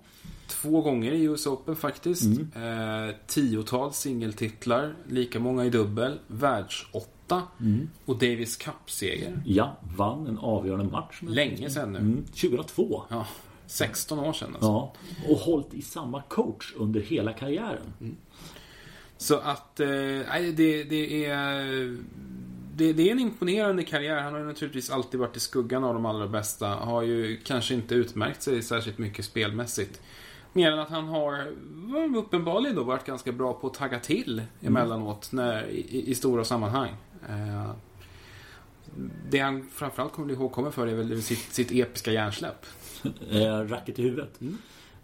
Två 0.48 0.82
gånger 0.82 1.12
i 1.12 1.24
US 1.24 1.48
Open 1.48 1.76
faktiskt. 1.76 2.24
Mm. 2.24 3.08
Eh, 3.08 3.16
tiotal 3.28 3.94
singeltitlar, 3.94 4.96
lika 5.08 5.40
många 5.40 5.66
i 5.66 5.70
dubbel, 5.70 6.20
världsåtta 6.28 7.42
mm. 7.60 7.90
och 8.06 8.16
Davis 8.16 8.58
Cup-seger. 8.58 9.42
Ja, 9.46 9.78
vann 9.98 10.28
en 10.28 10.38
avgörande 10.38 10.92
match. 10.92 11.20
Länge 11.22 11.70
sedan 11.70 11.92
nu. 11.92 12.00
Mm. 12.00 12.24
2002. 12.26 13.04
Ja, 13.10 13.28
16 13.68 14.20
år 14.20 14.34
sedan 14.34 14.50
alltså. 14.54 14.68
Ja, 14.68 14.94
och 15.30 15.38
hållit 15.38 15.74
i 15.74 15.82
samma 15.82 16.22
coach 16.22 16.74
under 16.76 17.02
hela 17.02 17.34
karriären. 17.34 17.94
Mm. 18.02 18.16
Så 19.18 19.36
att, 19.36 19.80
eh, 19.80 19.88
det, 20.56 20.84
det 20.84 21.26
är... 21.26 21.98
Det, 22.78 22.94
det, 22.94 23.08
är 23.08 23.12
en 23.12 23.20
imponerande 23.20 23.84
karriär. 23.84 24.22
Han 24.22 24.34
har 24.34 24.40
ju 24.40 24.46
naturligtvis 24.46 24.90
alltid 24.90 25.20
varit 25.20 25.38
i 25.38 25.40
skuggan 25.40 25.84
av 25.84 25.94
de 25.94 26.06
allra 26.06 26.28
bästa. 26.28 26.68
Har 26.68 27.02
ju 27.02 27.38
kanske 27.38 27.74
inte 27.74 27.96
utmärkt 27.96 28.42
sig 28.42 28.62
särskilt 28.62 28.98
mycket 28.98 29.26
spelmässigt. 29.26 30.02
Mer 30.54 30.72
än 30.72 30.80
att 30.80 30.90
han 30.90 31.08
har 31.08 31.48
uppenbarligen 32.18 32.76
då 32.76 32.84
varit 32.84 33.06
ganska 33.06 33.32
bra 33.32 33.54
på 33.54 33.68
att 33.68 33.74
tagga 33.74 34.00
till 34.00 34.42
emellanåt 34.62 35.32
när, 35.32 35.68
i, 35.68 36.10
i 36.10 36.16
stora 36.16 36.44
sammanhang. 36.44 36.90
Eh, 37.30 37.72
det 39.30 39.40
han 39.40 39.68
framförallt 39.74 40.14
kommer 40.14 40.26
bli 40.26 40.36
ihågkommen 40.36 40.72
för 40.72 40.88
är 40.88 40.96
väl 40.96 41.22
sitt, 41.24 41.54
sitt 41.54 41.72
episka 41.72 42.12
hjärnsläpp. 42.12 42.66
Eh, 43.32 43.60
racket 43.60 44.00
i 44.00 44.02
huvudet. 44.02 44.42
Mm. 44.42 44.58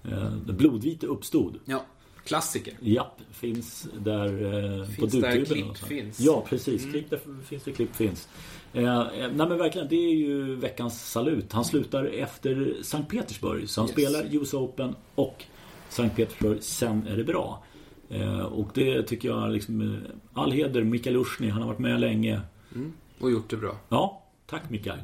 Eh, 0.04 0.54
blodvite 0.54 1.08
uppstod. 1.08 1.60
Ja, 1.66 1.86
klassiker. 2.26 2.74
Japp, 2.80 3.22
finns 3.32 3.88
där 4.00 4.26
eh, 4.26 4.86
finns 4.86 5.14
på 5.14 5.20
Där 5.20 5.46
klipp 5.46 5.78
finns. 5.78 6.20
Ja, 6.20 6.46
precis. 6.50 6.84
Mm. 6.84 6.94
Klipp 6.94 7.10
där 7.10 7.20
finns 7.44 7.64
det 7.64 7.72
klipp 7.72 7.96
finns. 7.96 8.28
Eh, 8.74 9.00
eh, 9.00 9.08
nej 9.18 9.48
men 9.48 9.58
verkligen, 9.58 9.88
det 9.88 9.96
är 9.96 10.16
ju 10.16 10.56
veckans 10.56 11.12
salut. 11.12 11.54
Han 11.54 11.66
slutar 11.66 12.06
efter 12.06 12.76
Sankt 12.82 13.12
Petersburg. 13.12 13.70
Så 13.70 13.82
han 13.82 13.88
yes. 13.88 13.94
spelar 13.94 14.36
US 14.36 14.54
Open 14.54 14.96
och 15.16 15.44
Sankt 15.90 16.16
Petersburg. 16.16 16.64
Sen 16.64 17.08
är 17.08 17.18
det 17.18 17.24
bra. 17.24 17.64
Eh, 18.10 18.40
och 18.40 18.70
det 18.74 19.04
tycker 19.04 19.30
jag 19.30 19.52
liksom... 19.52 19.82
Eh, 19.82 20.12
all 20.34 20.52
heder 20.52 20.84
Mikael 20.84 21.16
Ursny. 21.16 21.50
Han 21.50 21.62
har 21.62 21.68
varit 21.68 21.80
med 21.80 22.00
länge. 22.00 22.42
Mm. 22.76 22.94
Och 23.20 23.32
gjort 23.32 23.50
det 23.50 23.58
bra. 23.58 23.78
Ja, 23.90 24.24
tack 24.46 24.70
Mikael. 24.70 25.00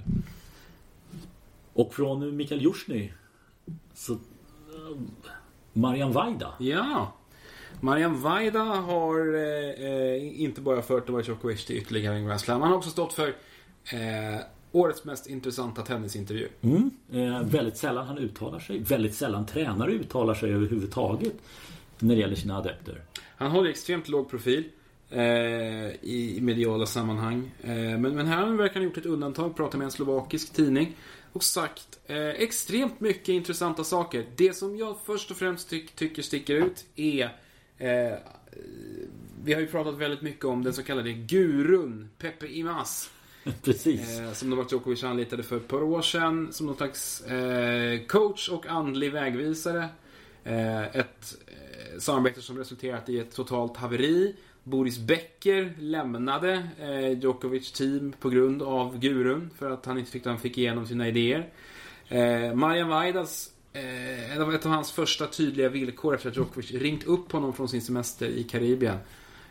Och 1.74 1.94
från 1.94 2.36
Mikael 2.36 2.62
Jusjny 2.62 3.12
så... 3.94 4.18
Eh, 5.78 5.82
Marian 5.82 6.12
Vaida. 6.12 6.54
Ja. 6.60 7.14
Marian 7.82 8.22
Vaida 8.22 8.60
har 8.60 9.36
eh, 9.36 10.42
inte 10.42 10.62
bara 10.62 10.82
fört 10.82 11.08
Novak 11.08 11.28
Djokovic 11.28 11.66
till 11.66 11.78
ytterligare 11.78 12.16
en 12.16 12.26
Grand 12.26 12.40
Slam. 12.42 12.62
Han 12.62 12.70
har 12.70 12.78
också 12.78 12.90
stått 12.90 13.14
för 13.14 13.28
eh, 13.28 14.42
årets 14.72 15.06
mest 15.06 15.28
intressanta 15.28 15.82
tennisintervju. 15.82 16.48
Mm, 16.62 16.92
eh, 17.12 17.42
väldigt 17.42 17.78
sällan 17.78 18.08
han 18.08 18.18
uttalar 18.18 18.60
sig. 18.60 18.80
Väldigt 18.80 19.16
sällan 19.16 19.46
tränare 19.46 19.92
uttalar 19.92 20.34
sig 20.34 20.54
överhuvudtaget 20.54 21.34
när 22.00 22.16
det 22.16 22.22
gäller 22.22 22.36
sina 22.36 22.58
adepter. 22.58 23.02
Han 23.38 23.52
håller 23.52 23.70
extremt 23.70 24.08
låg 24.08 24.30
profil. 24.30 24.64
eh, 25.10 25.22
i, 26.02 26.40
mediala 26.42 26.86
sammanhang. 26.86 27.52
Eh, 27.64 27.70
men, 27.74 28.02
men 28.02 28.26
här 28.28 28.46
verkar 28.46 28.74
han 28.74 28.84
ha 28.84 28.88
gjort 28.90 28.98
ett 28.98 29.06
undantag, 29.06 29.56
pratat 29.56 29.78
med 29.78 29.86
en 29.86 29.92
slovakisk 29.92 30.54
tidning 30.54 30.96
och 31.38 31.44
sagt 31.44 32.00
eh, 32.06 32.28
extremt 32.28 33.00
mycket 33.00 33.30
intressanta 33.30 33.84
saker. 33.84 34.26
Det 34.36 34.54
som 34.54 34.78
jag 34.78 34.98
först 35.06 35.32
och 35.32 35.38
främst 35.38 35.70
ty 35.70 35.88
tycker 35.88 36.22
sticker 36.22 36.56
ut 36.56 36.86
är 36.96 37.24
eh, 37.78 38.18
vi 39.44 39.54
har 39.54 39.62
ju 39.62 39.68
pratat 39.68 39.96
väldigt 39.96 40.22
mycket 40.22 40.46
om 40.46 40.64
den 40.64 40.74
så 40.74 40.84
kallade 40.84 41.14
gurun, 41.14 42.10
Pepe 42.18 42.48
Imas. 42.48 43.12
Precis. 43.64 44.20
Eh, 44.20 44.34
som 44.34 44.50
Novak 44.50 44.72
Djokovic 44.72 45.04
anlitade 45.04 45.44
för 45.44 45.58
ett 45.58 45.68
par 45.68 45.84
år 45.84 46.02
sedan 46.02 46.54
som 46.54 46.66
någon 46.66 46.78
slags 46.78 47.22
eh, 47.22 48.06
coach 48.06 48.50
och 48.50 48.68
andlig 48.68 49.12
vägvisare. 49.12 49.90
Eh, 50.44 50.96
ett 50.96 51.36
eh, 51.48 52.00
samarbete 52.00 52.42
som 52.42 52.58
resulterat 52.58 53.10
i 53.10 53.20
ett 53.20 53.36
totalt 53.36 53.78
haveri. 53.78 54.36
Boris 54.68 54.98
Becker 54.98 55.74
lämnade 55.80 56.68
eh, 56.80 57.20
Djokovic 57.20 57.72
team 57.72 58.14
på 58.20 58.30
grund 58.30 58.62
av 58.62 59.00
gurun 59.00 59.50
för 59.58 59.72
att 59.72 59.86
han 59.86 59.98
inte 59.98 60.12
tyckte 60.12 60.30
han 60.30 60.40
fick 60.40 60.58
igenom 60.58 60.88
sina 60.88 61.08
idéer. 61.08 61.50
Eh, 62.08 62.54
Marian 62.54 62.90
Vaidas 62.90 63.52
eh, 63.74 64.38
ett 64.38 64.66
av 64.66 64.72
hans 64.72 64.92
första 64.92 65.28
tydliga 65.28 65.70
villkor 65.70 66.16
efter 66.16 66.30
att 66.30 66.36
Djokovic 66.36 66.72
ringt 66.72 67.04
upp 67.04 67.32
honom 67.32 67.54
från 67.54 67.70
sin 67.70 67.82
semester 67.82 68.28
i 68.28 68.44
Karibien. 68.44 68.98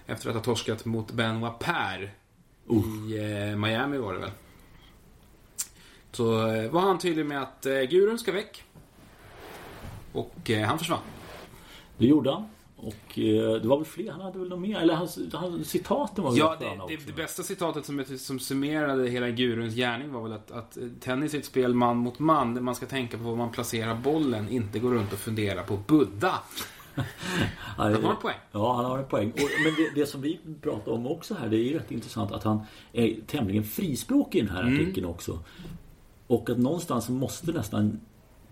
Efter 0.06 0.28
att 0.28 0.34
ha 0.34 0.42
torskat 0.42 0.84
mot 0.84 1.12
Benoit 1.12 1.58
Per 1.58 2.14
i 2.70 3.18
eh, 3.18 3.56
Miami 3.56 3.98
var 3.98 4.12
det 4.12 4.18
väl. 4.18 4.30
Så 6.12 6.48
eh, 6.48 6.70
var 6.70 6.80
han 6.80 6.98
tydlig 6.98 7.26
med 7.26 7.42
att 7.42 7.66
eh, 7.66 7.80
gurun 7.80 8.18
ska 8.18 8.32
väck. 8.32 8.64
Och 10.12 10.50
han 10.66 10.78
försvann. 10.78 11.02
Det 11.98 12.06
gjorde 12.06 12.30
han. 12.30 12.48
Och 12.76 13.18
eh, 13.18 13.52
det 13.62 13.68
var 13.68 13.76
väl 13.76 13.86
fler, 13.86 14.10
han 14.12 14.20
hade 14.20 14.38
väl 14.38 14.48
något 14.48 14.60
mer? 14.60 14.78
Eller 14.78 14.94
hans, 14.94 15.18
hans 15.32 15.68
citaten 15.68 16.24
var 16.24 16.30
väl 16.30 16.38
Ja, 16.38 16.56
det, 16.60 16.64
det, 16.64 16.82
också. 16.96 17.06
det 17.06 17.12
bästa 17.12 17.42
citatet 17.42 17.84
som, 17.86 18.04
som 18.18 18.38
summerade 18.38 19.08
hela 19.08 19.30
guruns 19.30 19.74
gärning 19.74 20.12
var 20.12 20.22
väl 20.22 20.32
att, 20.32 20.50
att 20.50 20.78
tennis 21.00 21.34
är 21.34 21.38
ett 21.38 21.44
spel 21.44 21.74
man 21.74 21.96
mot 21.96 22.18
man 22.18 22.54
där 22.54 22.60
man 22.62 22.74
ska 22.74 22.86
tänka 22.86 23.18
på 23.18 23.24
var 23.24 23.36
man 23.36 23.52
placerar 23.52 23.94
bollen, 23.94 24.48
inte 24.48 24.78
gå 24.78 24.90
runt 24.90 25.12
och 25.12 25.18
fundera 25.18 25.62
på 25.62 25.76
Buddha. 25.86 26.38
Han 27.76 27.94
har 28.04 28.10
en 28.10 28.16
poäng. 28.16 28.36
Ja, 28.52 28.76
han 28.76 28.84
har 28.84 28.98
en 28.98 29.04
poäng. 29.04 29.30
Och, 29.30 29.38
men 29.64 29.74
det, 29.76 30.00
det 30.00 30.06
som 30.06 30.20
vi 30.20 30.40
pratar 30.62 30.92
om 30.92 31.06
också 31.06 31.34
här, 31.34 31.48
det 31.48 31.56
är 31.56 31.62
ju 31.64 31.78
rätt 31.78 31.90
intressant 31.90 32.32
att 32.32 32.42
han 32.44 32.60
är 32.92 33.16
tämligen 33.26 33.64
frispråkig 33.64 34.38
i 34.38 34.42
den 34.42 34.50
här 34.56 34.62
Mm. 34.62 34.74
artikeln 34.82 35.06
också. 35.06 35.38
Och 36.26 36.50
att 36.50 36.58
någonstans 36.58 37.08
måste 37.08 37.52
nästan 37.52 38.00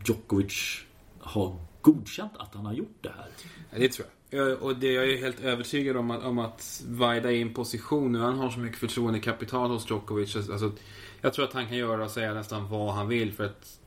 Djokovic 0.06 0.78
ha 1.20 1.56
godkänt 1.80 2.32
att 2.36 2.54
han 2.54 2.66
har 2.66 2.72
gjort 2.72 2.98
det 3.00 3.12
här. 3.16 3.26
Ja, 3.70 3.78
det 3.78 3.88
tror 3.88 4.06
jag 4.06 4.13
jag. 4.30 4.62
Och 4.62 4.76
det, 4.76 4.92
jag 4.92 5.10
är 5.10 5.16
helt 5.16 5.40
övertygad 5.40 5.96
om 5.96 6.10
att, 6.10 6.24
om 6.24 6.38
att 6.38 6.82
Vaida 6.86 7.32
är 7.32 7.34
i 7.34 7.42
en 7.42 7.54
position 7.54 8.12
nu. 8.12 8.18
Han 8.18 8.38
har 8.38 8.50
så 8.50 8.58
mycket 8.58 8.78
förtroendekapital 8.78 9.70
hos 9.70 9.90
Djokovic. 9.90 10.36
Alltså, 10.36 10.72
jag 11.20 11.34
tror 11.34 11.44
att 11.44 11.52
han 11.52 11.66
kan 11.66 11.76
göra 11.76 12.04
och 12.04 12.10
säga 12.10 12.34
nästan 12.34 12.68
vad 12.68 12.94
han 12.94 13.08
vill. 13.08 13.32
För 13.32 13.44
att 13.44 13.80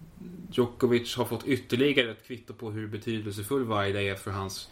Djokovic 0.51 1.15
har 1.15 1.25
fått 1.25 1.47
ytterligare 1.47 2.11
ett 2.11 2.27
kvitto 2.27 2.53
på 2.53 2.71
hur 2.71 2.87
betydelsefull 2.87 3.63
Vaida 3.63 4.01
är 4.01 4.15
för 4.15 4.31
hans, 4.31 4.69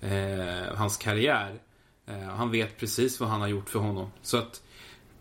eh, 0.00 0.74
hans 0.74 0.96
karriär. 0.96 1.58
Eh, 2.06 2.18
han 2.18 2.50
vet 2.50 2.78
precis 2.78 3.20
vad 3.20 3.28
han 3.28 3.40
har 3.40 3.48
gjort 3.48 3.68
för 3.68 3.78
honom. 3.78 4.10
Så 4.22 4.36
att 4.36 4.62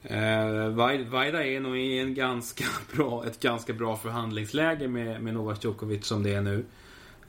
eh, 0.03 0.69
Vaida 1.09 1.45
är 1.45 1.59
nog 1.59 1.77
i 1.77 1.99
en 1.99 2.13
ganska 2.13 2.65
bra, 2.95 3.25
ett 3.25 3.39
ganska 3.39 3.73
bra 3.73 3.97
förhandlingsläge 3.97 4.87
med, 4.87 5.23
med 5.23 5.33
Novak 5.33 5.63
Djokovic 5.63 6.05
som 6.05 6.23
det 6.23 6.33
är 6.33 6.41
nu. 6.41 6.65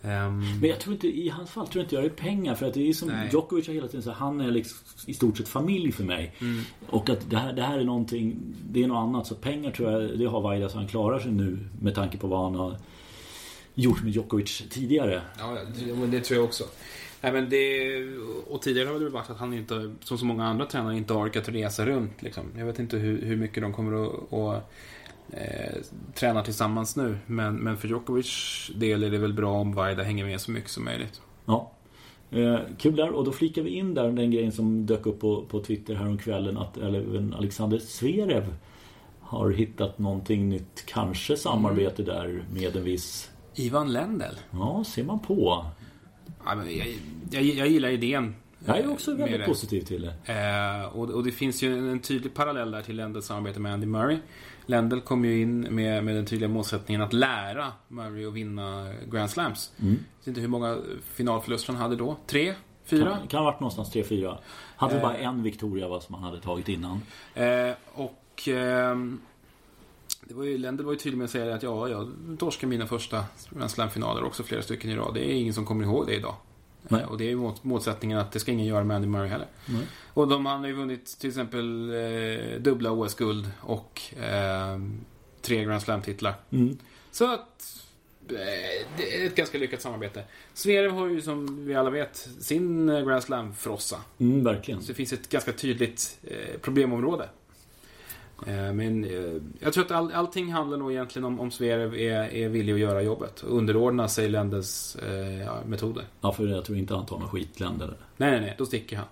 Ehm, 0.02 0.60
Men 0.60 0.70
jag 0.70 0.80
tror 0.80 0.94
inte, 0.94 1.06
i 1.06 1.28
hans 1.28 1.50
fall 1.50 1.66
tror 1.66 1.80
jag 1.80 1.84
inte 1.84 1.94
jag 1.94 2.04
det 2.04 2.08
är 2.08 2.10
pengar. 2.10 2.54
För 2.54 2.66
att 2.66 2.74
det 2.74 2.88
är 2.88 2.92
som 2.92 3.08
Nej. 3.08 3.28
Djokovic 3.32 3.66
har 3.66 3.74
hela 3.74 3.88
tiden 3.88 4.02
sagt, 4.02 4.18
han 4.18 4.40
är 4.40 4.50
liksom 4.50 4.78
i 5.06 5.14
stort 5.14 5.36
sett 5.36 5.48
familj 5.48 5.92
för 5.92 6.04
mig. 6.04 6.34
Mm. 6.40 6.62
Och 6.86 7.10
att 7.10 7.30
det 7.30 7.36
här, 7.36 7.52
det 7.52 7.62
här 7.62 7.78
är 7.78 7.84
någonting, 7.84 8.36
det 8.70 8.82
är 8.82 8.86
något 8.86 9.08
annat. 9.08 9.26
Så 9.26 9.34
pengar 9.34 9.70
tror 9.70 9.92
jag, 9.92 10.18
det 10.18 10.24
har 10.24 10.40
Vaida 10.40 10.68
så 10.68 10.78
han 10.78 10.88
klarar 10.88 11.18
sig 11.18 11.32
nu 11.32 11.58
med 11.80 11.94
tanke 11.94 12.18
på 12.18 12.26
vad 12.26 12.42
han 12.42 12.54
har 12.54 12.76
gjort 13.74 14.02
med 14.02 14.12
Djokovic 14.12 14.62
tidigare. 14.70 15.22
Ja, 15.38 15.58
det, 15.86 15.94
men 15.94 16.10
det 16.10 16.20
tror 16.20 16.36
jag 16.38 16.44
också. 16.44 16.64
Nej, 17.20 17.32
men 17.32 17.50
det, 17.50 18.04
och 18.46 18.62
tidigare 18.62 18.88
har 18.88 19.00
det 19.00 19.08
varit 19.08 19.30
att 19.30 19.38
han 19.38 19.52
inte, 19.52 19.94
som 20.00 20.18
så 20.18 20.24
många 20.24 20.44
andra 20.46 20.66
tränare, 20.66 20.96
inte 20.96 21.12
har 21.12 21.26
orkat 21.26 21.48
resa 21.48 21.86
runt. 21.86 22.22
Liksom. 22.22 22.44
Jag 22.58 22.66
vet 22.66 22.78
inte 22.78 22.96
hur, 22.96 23.22
hur 23.22 23.36
mycket 23.36 23.62
de 23.62 23.72
kommer 23.72 24.06
att, 24.06 24.32
att 24.32 24.72
eh, 25.30 25.76
träna 26.14 26.42
tillsammans 26.42 26.96
nu. 26.96 27.18
Men, 27.26 27.56
men 27.56 27.76
för 27.76 27.88
Djokovic 27.88 28.70
del 28.74 29.02
är 29.02 29.10
det 29.10 29.18
väl 29.18 29.32
bra 29.32 29.52
om 29.52 29.72
Vaida 29.72 30.02
hänger 30.02 30.24
med 30.24 30.40
så 30.40 30.50
mycket 30.50 30.70
som 30.70 30.84
möjligt. 30.84 31.20
Ja. 31.46 31.72
Eh, 32.30 32.58
kul 32.78 32.96
där. 32.96 33.10
Och 33.10 33.24
då 33.24 33.32
flikar 33.32 33.62
vi 33.62 33.70
in 33.70 33.94
där 33.94 34.12
den 34.12 34.30
grejen 34.30 34.52
som 34.52 34.86
dök 34.86 35.06
upp 35.06 35.20
på, 35.20 35.44
på 35.48 35.60
Twitter 35.60 35.94
häromkvällen 35.94 36.58
att 36.58 36.76
även 36.76 37.34
Alexander 37.34 37.78
Zverev 37.78 38.54
har 39.20 39.50
hittat 39.50 39.98
någonting 39.98 40.48
nytt. 40.48 40.84
Kanske 40.86 41.36
samarbete 41.36 42.02
där 42.02 42.44
med 42.52 42.76
en 42.76 42.84
viss... 42.84 43.30
Ivan 43.54 43.92
Lendl. 43.92 44.34
Ja, 44.50 44.84
ser 44.86 45.04
man 45.04 45.18
på. 45.18 45.66
Ja, 46.44 46.54
men 46.54 46.76
jag, 46.76 46.86
jag, 47.30 47.42
jag 47.42 47.68
gillar 47.68 47.88
idén. 47.88 48.34
Jag 48.64 48.78
är 48.78 48.84
eh, 48.84 48.90
också 48.90 49.10
med 49.10 49.18
väldigt 49.18 49.40
det. 49.40 49.46
positiv 49.46 49.80
till 49.80 50.02
det. 50.02 50.32
Eh, 50.32 50.96
och, 50.98 51.10
och 51.10 51.24
det 51.24 51.32
finns 51.32 51.62
ju 51.62 51.78
en, 51.78 51.88
en 51.88 52.00
tydlig 52.00 52.34
parallell 52.34 52.70
där 52.70 52.82
till 52.82 52.96
Lendls 52.96 53.26
samarbete 53.26 53.60
med 53.60 53.72
Andy 53.72 53.86
Murray. 53.86 54.18
Lendl 54.66 55.00
kom 55.00 55.24
ju 55.24 55.40
in 55.42 55.60
med, 55.60 56.04
med 56.04 56.14
den 56.14 56.26
tydliga 56.26 56.48
målsättningen 56.48 57.02
att 57.02 57.12
lära 57.12 57.72
Murray 57.88 58.26
att 58.26 58.32
vinna 58.32 58.92
Grand 59.10 59.30
Slams. 59.30 59.72
Mm. 59.80 59.92
Jag 59.92 59.98
vet 60.20 60.26
inte 60.26 60.40
hur 60.40 60.48
många 60.48 60.78
finalförluster 61.14 61.72
han 61.72 61.82
hade 61.82 61.96
då. 61.96 62.16
Tre? 62.26 62.54
Fyra? 62.84 63.16
Kan, 63.18 63.28
kan 63.28 63.38
ha 63.38 63.44
varit 63.50 63.60
någonstans 63.60 63.94
3-4. 63.94 64.36
Hade 64.76 64.94
Eh. 64.96 65.02
bara 65.02 65.16
en 65.16 65.42
Victoria 65.42 65.88
vad 65.88 66.02
som 66.02 66.14
han 66.14 66.24
hade 66.24 66.40
tagit 66.40 66.68
innan. 66.68 67.00
Eh, 67.34 67.70
och 67.94 68.48
ehm, 68.48 69.20
det 70.24 70.34
var 70.34 70.44
ju, 70.44 70.58
Lendl 70.58 70.84
var 70.84 70.92
ju 70.92 70.98
tydlig 70.98 71.18
med 71.18 71.24
att 71.24 71.30
säga 71.30 71.54
att 71.54 71.62
ja, 71.62 71.88
jag 71.88 72.08
torskade 72.38 72.70
mina 72.70 72.86
första 72.86 73.24
Grand 73.50 73.70
Slam-finaler 73.70 74.24
också 74.24 74.42
flera 74.42 74.62
stycken 74.62 74.90
i 74.90 74.96
rad. 74.96 75.14
Det 75.14 75.30
är 75.32 75.34
ingen 75.34 75.54
som 75.54 75.64
kommer 75.66 75.84
ihåg 75.84 76.06
det 76.06 76.14
idag. 76.14 76.34
Nej. 76.88 77.04
Och 77.04 77.18
det 77.18 77.24
är 77.24 77.28
ju 77.28 77.36
mål, 77.36 77.54
målsättningen 77.62 78.18
att 78.18 78.32
det 78.32 78.40
ska 78.40 78.52
ingen 78.52 78.66
göra 78.66 78.84
med 78.84 78.94
Andy 78.94 79.08
Murray 79.08 79.28
heller. 79.28 79.46
Nej. 79.66 79.86
Och 80.14 80.28
de 80.28 80.46
han 80.46 80.60
har 80.60 80.66
ju 80.66 80.74
vunnit 80.74 81.18
till 81.18 81.28
exempel 81.28 81.90
eh, 81.94 82.60
dubbla 82.60 82.90
OS-guld 82.90 83.50
och 83.60 84.02
eh, 84.22 84.78
tre 85.42 85.64
Grand 85.64 85.82
Slam-titlar. 85.82 86.34
Mm. 86.50 86.78
Så 87.10 87.32
att 87.32 87.82
eh, 88.28 88.86
det 88.96 89.22
är 89.22 89.26
ett 89.26 89.36
ganska 89.36 89.58
lyckat 89.58 89.82
samarbete. 89.82 90.24
Zverev 90.54 90.90
har 90.90 91.06
ju 91.06 91.22
som 91.22 91.66
vi 91.66 91.74
alla 91.74 91.90
vet 91.90 92.28
sin 92.40 92.88
eh, 92.88 93.04
Grand 93.04 93.22
Slam-frossa. 93.22 93.96
Mm, 94.18 94.44
verkligen. 94.44 94.82
Så 94.82 94.88
det 94.88 94.94
finns 94.94 95.12
ett 95.12 95.28
ganska 95.28 95.52
tydligt 95.52 96.18
eh, 96.22 96.60
problemområde. 96.60 97.28
Eh, 98.46 98.72
men 98.72 99.04
eh, 99.04 99.42
jag 99.58 99.72
tror 99.72 99.84
att 99.84 99.90
all, 99.90 100.12
allting 100.12 100.52
handlar 100.52 100.76
nog 100.78 100.92
egentligen 100.92 101.24
om 101.24 101.40
om 101.40 101.50
Zverev 101.50 101.94
är, 101.94 102.34
är 102.34 102.48
villig 102.48 102.72
att 102.72 102.78
göra 102.78 103.02
jobbet. 103.02 103.42
Och 103.42 103.56
underordna 103.58 104.08
sig 104.08 104.28
Lenders 104.28 104.96
eh, 104.96 105.66
metoder. 105.66 106.04
Ja, 106.20 106.32
för 106.32 106.46
jag 106.46 106.64
tror 106.64 106.78
inte 106.78 106.94
han 106.94 107.06
tar 107.06 107.18
någon 107.18 107.28
skitländer. 107.28 107.96
Nej, 108.16 108.30
nej, 108.30 108.40
nej. 108.40 108.54
Då 108.58 108.66
sticker 108.66 108.96
han. 108.96 109.06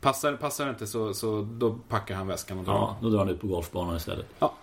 Passar, 0.00 0.36
passar 0.36 0.70
inte 0.70 0.86
så, 0.86 1.14
så 1.14 1.48
då 1.52 1.78
packar 1.88 2.14
han 2.14 2.26
väskan 2.26 2.58
och 2.58 2.64
drar. 2.64 2.74
Ja, 2.74 2.96
då 3.02 3.10
drar 3.10 3.18
han 3.18 3.28
ut 3.28 3.40
på 3.40 3.46
golfbanan 3.46 3.96
istället. 3.96 4.26
Ja. 4.38 4.54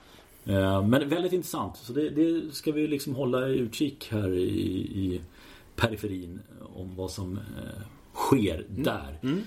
Eh, 0.46 0.86
Men 0.86 1.10
väldigt 1.10 1.34
intressant. 1.34 1.78
Så 1.78 1.94
det, 1.94 2.10
det 2.10 2.56
ska 2.56 2.72
vi 2.72 2.88
liksom 2.88 3.16
hålla 3.16 3.48
i 3.48 3.58
utkik 3.58 4.08
här 4.12 4.34
i, 4.34 4.50
i 4.80 5.22
periferin 5.76 6.40
om 6.76 6.96
vad 6.96 7.12
som 7.12 7.38
eh, 7.38 7.82
sker 8.14 8.66
där. 8.70 9.20
Mm. 9.24 9.42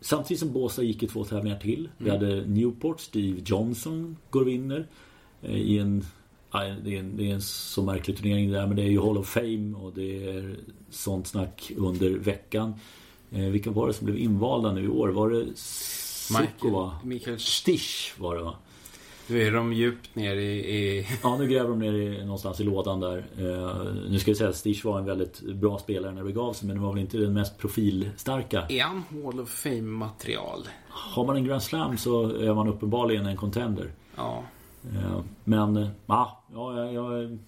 Samtidigt 0.00 0.40
som 0.40 0.52
Båstad 0.52 0.82
gick 0.82 1.02
i 1.02 1.06
två 1.06 1.24
tävlingar 1.24 1.58
till. 1.58 1.88
Vi 1.98 2.10
Mm. 2.10 2.20
hade 2.20 2.46
Newport, 2.46 3.00
Steve 3.00 3.40
Johnson 3.46 4.16
går 4.30 4.40
och 4.40 4.48
vinner. 4.48 4.86
Eh, 5.42 5.56
I 5.56 5.78
en, 5.78 6.04
det, 6.84 6.94
är 6.94 6.98
en, 6.98 7.16
det 7.16 7.30
är 7.30 7.34
en 7.34 7.42
så 7.42 7.82
märklig 7.82 8.16
turnering 8.18 8.50
där 8.52 8.66
men 8.66 8.76
det 8.76 8.82
är 8.82 8.90
ju 8.90 9.00
Hall 9.00 9.18
of 9.18 9.28
Fame 9.28 9.76
och 9.76 9.92
det 9.94 10.26
är 10.28 10.56
sånt 10.90 11.26
snack 11.26 11.72
under 11.76 12.10
veckan. 12.10 12.74
Eh, 13.30 13.40
vilka 13.44 13.70
var 13.70 13.86
det 13.86 13.92
som 13.94 14.04
blev 14.04 14.18
invalda 14.18 14.72
nu 14.72 14.84
i 14.84 14.88
år? 14.88 15.08
Var 15.08 15.30
det 15.30 15.46
Sukova? 15.54 16.84
Michael, 16.86 17.06
Michael 17.08 17.38
Stisch 17.38 18.14
var 18.18 18.36
det 18.36 18.42
va? 18.42 18.54
Nu 19.30 19.42
är 19.42 19.52
de 19.52 19.72
djupt 19.72 20.14
ner 20.14 20.36
i... 20.36 20.76
i... 20.76 21.06
Ja, 21.22 21.36
nu 21.38 21.48
gräver 21.48 21.68
de 21.68 21.78
ner 21.78 21.92
i, 21.92 22.24
någonstans 22.24 22.60
i 22.60 22.64
lådan 22.64 23.00
där. 23.00 23.16
Eh, 23.38 23.92
nu 24.10 24.18
ska 24.18 24.30
jag 24.30 24.38
säga 24.38 24.50
att 24.50 24.56
Stisch 24.56 24.84
var 24.84 24.98
en 24.98 25.04
väldigt 25.04 25.40
bra 25.40 25.78
spelare 25.78 26.12
när 26.12 26.18
det 26.18 26.26
begav 26.26 26.52
sig 26.52 26.66
men 26.66 26.76
det 26.76 26.82
var 26.82 26.92
väl 26.92 27.00
inte 27.00 27.18
den 27.18 27.32
mest 27.32 27.58
profilstarka. 27.58 28.66
Är 28.68 28.82
han 28.82 29.02
Hall 29.24 29.40
of 29.40 29.48
Fame-material? 29.48 30.68
Har 30.88 31.26
man 31.26 31.36
en 31.36 31.44
Grand 31.44 31.62
Slam 31.62 31.98
så 31.98 32.30
är 32.30 32.54
man 32.54 32.68
uppenbarligen 32.68 33.26
en 33.26 33.36
contender. 33.36 33.90
Ja. 34.16 34.42
Eh, 34.94 35.20
men, 35.44 35.76
eh, 35.76 35.88
ja, 36.06 36.42
ja, 36.54 36.84
jag, 36.84 36.94
jag, 36.94 37.38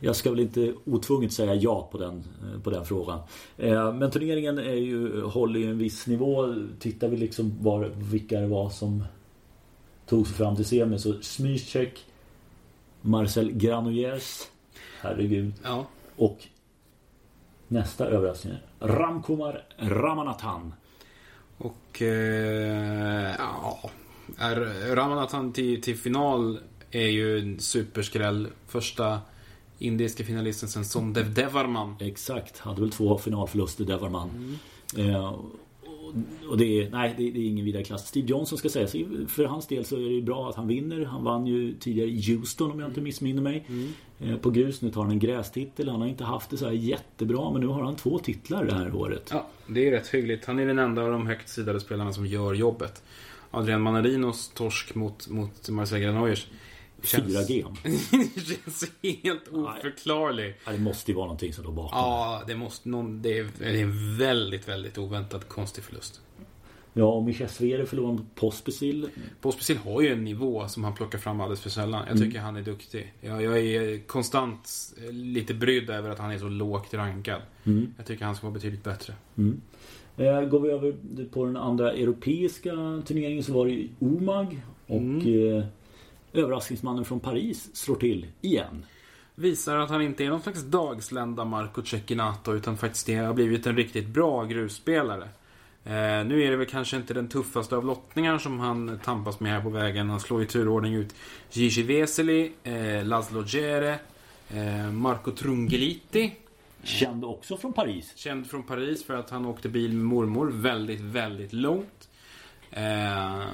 jag 0.00 0.16
ska 0.16 0.30
väl 0.30 0.40
inte 0.40 0.74
otvunget 0.84 1.32
säga 1.32 1.54
ja 1.54 1.88
på 1.92 1.98
den, 1.98 2.24
eh, 2.42 2.60
på 2.60 2.70
den 2.70 2.84
frågan. 2.84 3.20
Eh, 3.56 3.94
men 3.94 4.10
turneringen 4.10 4.58
är 4.58 4.74
ju, 4.74 5.22
håller 5.22 5.60
ju 5.60 5.70
en 5.70 5.78
viss 5.78 6.06
nivå. 6.06 6.54
Tittar 6.78 7.08
vi 7.08 7.16
liksom 7.16 7.62
var, 7.62 7.90
vilka 7.96 8.40
det 8.40 8.46
var 8.46 8.70
som 8.70 9.04
tog 10.06 10.26
sig 10.26 10.36
fram 10.36 10.56
till 10.56 10.64
semi 10.64 10.98
så 10.98 11.22
Smycek, 11.22 12.04
Marcel 13.00 13.52
Granollers, 13.52 14.42
herregud, 15.00 15.52
Ja. 15.64 15.86
och 16.16 16.38
nästa 17.68 18.06
överraskning 18.06 18.54
Ramkumar 18.80 19.64
Ramanathan. 19.78 20.74
Och 21.58 22.02
eh, 22.02 23.34
ja, 23.38 23.90
är 24.38 24.56
Ramanathan 24.96 25.52
till, 25.52 25.82
till 25.82 25.96
final 25.96 26.58
är 26.90 27.08
ju 27.08 27.38
en 27.38 27.60
superskräll. 27.60 28.48
Första 28.66 29.20
indiska 29.78 30.24
finalisten 30.24 30.68
sen 30.68 30.84
som 30.84 31.12
Dev 31.12 31.34
Devarman. 31.34 31.96
Exakt, 32.00 32.58
hade 32.58 32.80
väl 32.80 32.90
två 32.90 33.18
finalförluster 33.18 33.84
Devarman. 33.84 34.58
Eh, 34.98 35.34
och- 36.50 36.58
det 36.58 36.64
är, 36.82 36.90
nej, 36.90 37.14
det, 37.16 37.22
är 37.22 37.36
ingen 37.36 37.64
vidare 37.64 37.84
klass. 37.84 38.08
Steve 38.08 38.26
Johnson 38.28 38.58
ska 38.58 38.68
sägas, 38.68 38.92
för 39.28 39.44
hans 39.44 39.66
del 39.66 39.84
så 39.84 39.96
är 39.96 40.10
det 40.16 40.22
bra 40.22 40.48
att 40.48 40.54
han 40.56 40.68
vinner. 40.68 41.04
Han 41.04 41.24
vann 41.24 41.46
ju 41.46 41.74
tidigare 41.74 42.08
i 42.10 42.32
Houston 42.36 42.70
om 42.70 42.80
jag 42.80 42.88
inte 42.90 43.00
missminner 43.00 43.42
mig. 43.42 43.66
Eh, 44.20 44.36
på 44.36 44.50
grus, 44.50 44.82
nu 44.82 44.90
tar 44.90 45.02
han 45.02 45.10
en 45.10 45.18
grästitel. 45.18 45.88
Han 45.88 46.00
har 46.00 46.08
inte 46.08 46.24
haft 46.24 46.50
det 46.50 46.56
så 46.56 46.64
här 46.64 46.72
jättebra, 46.72 47.50
men 47.52 47.60
nu 47.60 47.66
har 47.66 47.82
han 47.82 47.96
två 47.96 48.18
titlar 48.18 48.64
det 48.64 48.74
här 48.74 48.94
året. 48.94 49.28
Ja, 49.32 49.46
det 49.66 49.86
är 49.88 49.90
rätt 49.90 50.08
hyggligt. 50.08 50.44
Han 50.44 50.58
är 50.58 50.66
den 50.66 50.78
enda 50.78 51.02
av 51.02 51.10
de 51.10 51.26
högt 51.26 51.48
sidade 51.48 51.80
spelarna 51.80 52.12
som 52.12 52.26
gör 52.26 52.54
jobbet. 52.54 53.02
Adrian 53.50 53.80
Manarinos 53.82 54.48
torsk 54.54 54.94
mot, 54.94 55.28
mot 55.28 55.68
Marcel 55.68 56.00
Granollers. 56.00 56.46
4G. 57.02 57.64
känns 58.64 58.84
helt 59.22 59.48
oförklarlig. 59.48 60.54
Ja, 60.64 60.72
det 60.72 60.78
måste 60.78 61.10
ju 61.10 61.14
vara 61.14 61.26
någonting 61.26 61.52
som 61.52 61.64
låg 61.64 61.74
bakom. 61.74 61.98
Ja, 61.98 62.42
det 62.46 62.54
måste 62.54 62.88
någon... 62.88 63.22
Det 63.22 63.38
är, 63.38 63.48
det 63.58 63.80
en 63.80 64.18
väldigt, 64.18 64.68
väldigt 64.68 64.98
oväntad 64.98 65.48
konstig 65.48 65.84
förlust. 65.84 66.20
Ja, 66.94 67.04
och 67.04 67.22
Michel 67.22 67.48
Svere 67.48 67.86
förlorade 67.86 68.18
mot 68.18 68.34
Pospisil. 68.34 69.08
Pospisil 69.40 69.76
har 69.76 70.00
ju 70.00 70.12
en 70.12 70.24
nivå 70.24 70.68
som 70.68 70.84
han 70.84 70.94
plockar 70.94 71.18
fram 71.18 71.40
alldeles 71.40 71.60
för 71.60 71.70
sällan. 71.70 72.04
Jag 72.08 72.18
tycker 72.18 72.38
han 72.38 72.56
är 72.56 72.62
duktig. 72.62 73.12
Jag, 73.20 73.42
jag 73.42 73.58
är 73.58 73.98
konstant 73.98 74.94
eh, 75.04 75.12
lite 75.12 75.54
brydd 75.54 75.90
över 75.90 76.10
att 76.10 76.18
han 76.18 76.30
är 76.30 76.38
så 76.38 76.48
lågt 76.48 76.94
rankad. 76.94 77.40
Jag 77.96 78.06
tycker 78.06 78.24
han 78.24 78.34
ska 78.36 78.46
vara 78.46 78.54
betydligt 78.54 78.84
bättre. 78.84 79.14
Eh, 80.16 80.40
går 80.40 80.60
vi 80.60 80.70
över 80.70 80.94
på 81.30 81.44
den 81.44 81.56
andra 81.56 81.92
europeiska 81.92 83.02
turneringen 83.06 83.44
så 83.44 83.52
var 83.52 83.66
det 83.66 83.72
ju 83.72 83.88
Omag. 83.98 84.62
Och 84.86 85.26
eh, 85.26 85.64
överraskningsmannen 86.32 87.04
från 87.04 87.20
Paris 87.20 87.76
slår 87.76 87.96
till 87.96 88.26
igen. 88.40 88.84
Visar 89.34 89.76
att 89.76 89.90
han 89.90 90.02
inte 90.02 90.24
är 90.24 90.28
någon 90.28 90.42
slags 90.42 90.62
dagslända 90.62 91.44
Marco 91.44 91.82
Cecchinato 91.82 92.52
utan 92.52 92.76
faktiskt 92.76 93.08
har 93.08 93.34
blivit 93.34 93.66
en 93.66 93.76
riktigt 93.76 94.08
bra 94.08 94.44
grusspelare. 94.44 95.28
Eh, 95.84 96.24
nu 96.26 96.42
är 96.42 96.50
det 96.50 96.56
väl 96.56 96.66
kanske 96.66 96.96
inte 96.96 97.14
den 97.14 97.28
tuffaste 97.28 97.76
av 97.76 97.84
lottningar 97.84 98.38
som 98.38 98.60
han 98.60 99.00
tampas 99.04 99.40
med 99.40 99.52
här 99.52 99.60
på 99.60 99.70
vägen. 99.70 100.10
Han 100.10 100.20
slår 100.20 100.42
i 100.42 100.46
turordning 100.46 100.94
ut 100.94 101.14
Gigi 101.50 101.82
Veseli, 101.82 102.52
eh, 102.62 103.04
Laszlo 103.04 103.44
Gere, 103.46 103.98
eh, 104.48 104.92
Marco 104.92 105.30
Trungeliti. 105.30 106.32
Känd 106.82 107.24
också 107.24 107.56
från 107.56 107.72
Paris. 107.72 108.12
Känd 108.16 108.50
från 108.50 108.62
Paris 108.62 109.04
för 109.04 109.14
att 109.14 109.30
han 109.30 109.46
åkte 109.46 109.68
bil 109.68 109.92
med 109.92 110.04
mormor 110.04 110.50
väldigt, 110.50 111.00
väldigt 111.00 111.52
långt. 111.52 112.08
Eh, 112.72 113.46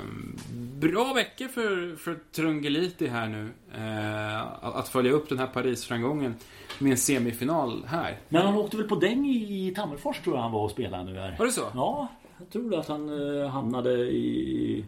bra 0.81 1.13
veckor 1.13 1.49
för, 1.49 1.97
för 1.97 2.19
Trungeliti 2.33 3.07
här 3.07 3.29
nu. 3.29 3.51
Eh, 3.75 4.43
att, 4.43 4.75
att 4.75 4.89
följa 4.89 5.13
upp 5.13 5.29
den 5.29 5.39
här 5.39 5.47
Paris-framgången 5.47 6.35
med 6.79 6.91
en 6.91 6.99
semifinal 6.99 7.85
här. 7.87 8.19
Men 8.29 8.47
han 8.47 8.55
åkte 8.55 8.77
väl 8.77 8.89
på 8.89 8.95
däng 8.95 9.27
i, 9.27 9.69
i 9.69 9.75
Tammerfors 9.75 10.21
tror 10.21 10.37
jag 10.37 10.43
han 10.43 10.53
var 10.53 10.65
och 10.65 10.71
spelade 10.71 11.05
nu 11.05 11.19
här. 11.19 11.37
Var 11.39 11.47
det 11.47 11.53
så? 11.53 11.65
Ja, 11.75 12.09
jag 12.39 12.51
tror 12.51 12.79
att 12.79 12.89
han 12.89 13.39
eh, 13.41 13.49
hamnade 13.49 13.93
i, 13.95 14.85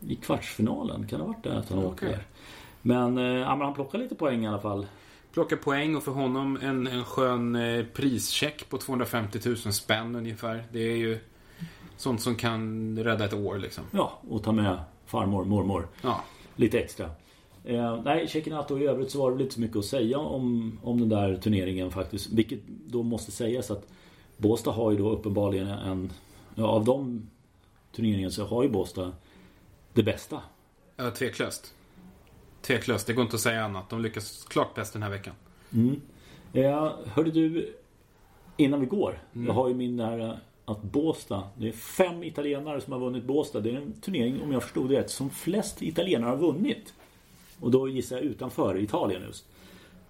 i 0.00 0.14
kvartsfinalen. 0.14 1.06
Kan 1.06 1.18
det 1.18 1.24
ha 1.24 1.32
varit 1.32 1.44
det 1.44 1.58
att 1.58 1.68
han 1.68 1.78
åkte 1.78 2.06
Okej. 2.06 2.08
där? 2.08 2.24
Men, 2.82 3.18
eh, 3.18 3.24
ja, 3.24 3.56
men 3.56 3.64
han 3.64 3.74
plockade 3.74 4.02
lite 4.02 4.14
poäng 4.14 4.44
i 4.44 4.48
alla 4.48 4.60
fall. 4.60 4.86
Plocka 5.32 5.56
poäng 5.56 5.96
och 5.96 6.02
för 6.02 6.12
honom 6.12 6.58
en, 6.62 6.86
en 6.86 7.04
skön 7.04 7.56
eh, 7.56 7.84
prischeck 7.84 8.68
på 8.68 8.78
250 8.78 9.38
000 9.44 9.56
spänn 9.56 10.14
ungefär. 10.14 10.64
Det 10.72 10.92
är 10.92 10.96
ju 10.96 11.18
sånt 11.96 12.20
som 12.20 12.34
kan 12.34 12.98
rädda 12.98 13.24
ett 13.24 13.34
år 13.34 13.58
liksom. 13.58 13.84
Ja, 13.90 14.20
och 14.28 14.42
ta 14.42 14.52
med 14.52 14.78
farmor, 15.06 15.44
mormor. 15.44 15.88
Ja. 16.02 16.24
Lite 16.56 16.80
extra. 16.80 17.10
Eh, 17.64 18.02
nej, 18.04 18.28
Cecchinato 18.28 18.78
i 18.78 18.86
övrigt 18.86 19.10
så 19.10 19.18
var 19.18 19.30
det 19.30 19.36
väl 19.36 19.42
inte 19.42 19.54
så 19.54 19.60
mycket 19.60 19.76
att 19.76 19.84
säga 19.84 20.18
om, 20.18 20.78
om 20.82 21.00
den 21.00 21.08
där 21.08 21.36
turneringen 21.36 21.90
faktiskt. 21.90 22.32
Vilket 22.32 22.60
då 22.66 23.02
måste 23.02 23.32
sägas 23.32 23.70
att 23.70 23.86
Båstad 24.36 24.70
har 24.70 24.90
ju 24.90 24.96
då 24.96 25.10
uppenbarligen 25.10 25.68
en... 25.68 26.12
Ja, 26.54 26.66
av 26.66 26.84
de 26.84 27.30
turneringarna 27.92 28.30
så 28.30 28.44
har 28.44 28.62
ju 28.62 28.68
Båstad 28.68 29.12
det 29.92 30.02
bästa. 30.02 30.40
Ja, 30.96 31.10
tveklöst. 31.10 31.74
Tveklöst, 32.62 33.06
det 33.06 33.12
går 33.12 33.22
inte 33.22 33.36
att 33.36 33.40
säga 33.40 33.64
annat. 33.64 33.90
De 33.90 34.02
lyckas 34.02 34.44
klart 34.44 34.74
bäst 34.74 34.92
den 34.92 35.02
här 35.02 35.10
veckan. 35.10 35.34
Ja, 36.52 36.98
hörde 37.06 37.30
du, 37.30 37.76
innan 38.56 38.80
vi 38.80 38.86
går. 38.86 39.22
Jag 39.32 39.52
har 39.52 39.68
ju 39.68 39.74
min 39.74 39.96
där 39.96 40.38
att 40.64 40.82
Båstad, 40.82 41.42
det 41.58 41.68
är 41.68 41.72
fem 41.72 42.22
italienare 42.22 42.80
som 42.80 42.92
har 42.92 43.00
vunnit 43.00 43.24
Båstad. 43.24 43.60
Det 43.60 43.70
är 43.70 43.76
en 43.76 43.92
turnering, 43.92 44.42
om 44.42 44.52
jag 44.52 44.62
förstod 44.62 44.90
det 44.90 44.98
rätt, 44.98 45.10
som 45.10 45.30
flest 45.30 45.82
italienare 45.82 46.30
har 46.30 46.36
vunnit. 46.36 46.94
Och 47.60 47.70
då 47.70 47.88
gissar 47.88 48.16
jag 48.16 48.24
utanför 48.24 48.78
Italien 48.78 49.22
just. 49.26 49.46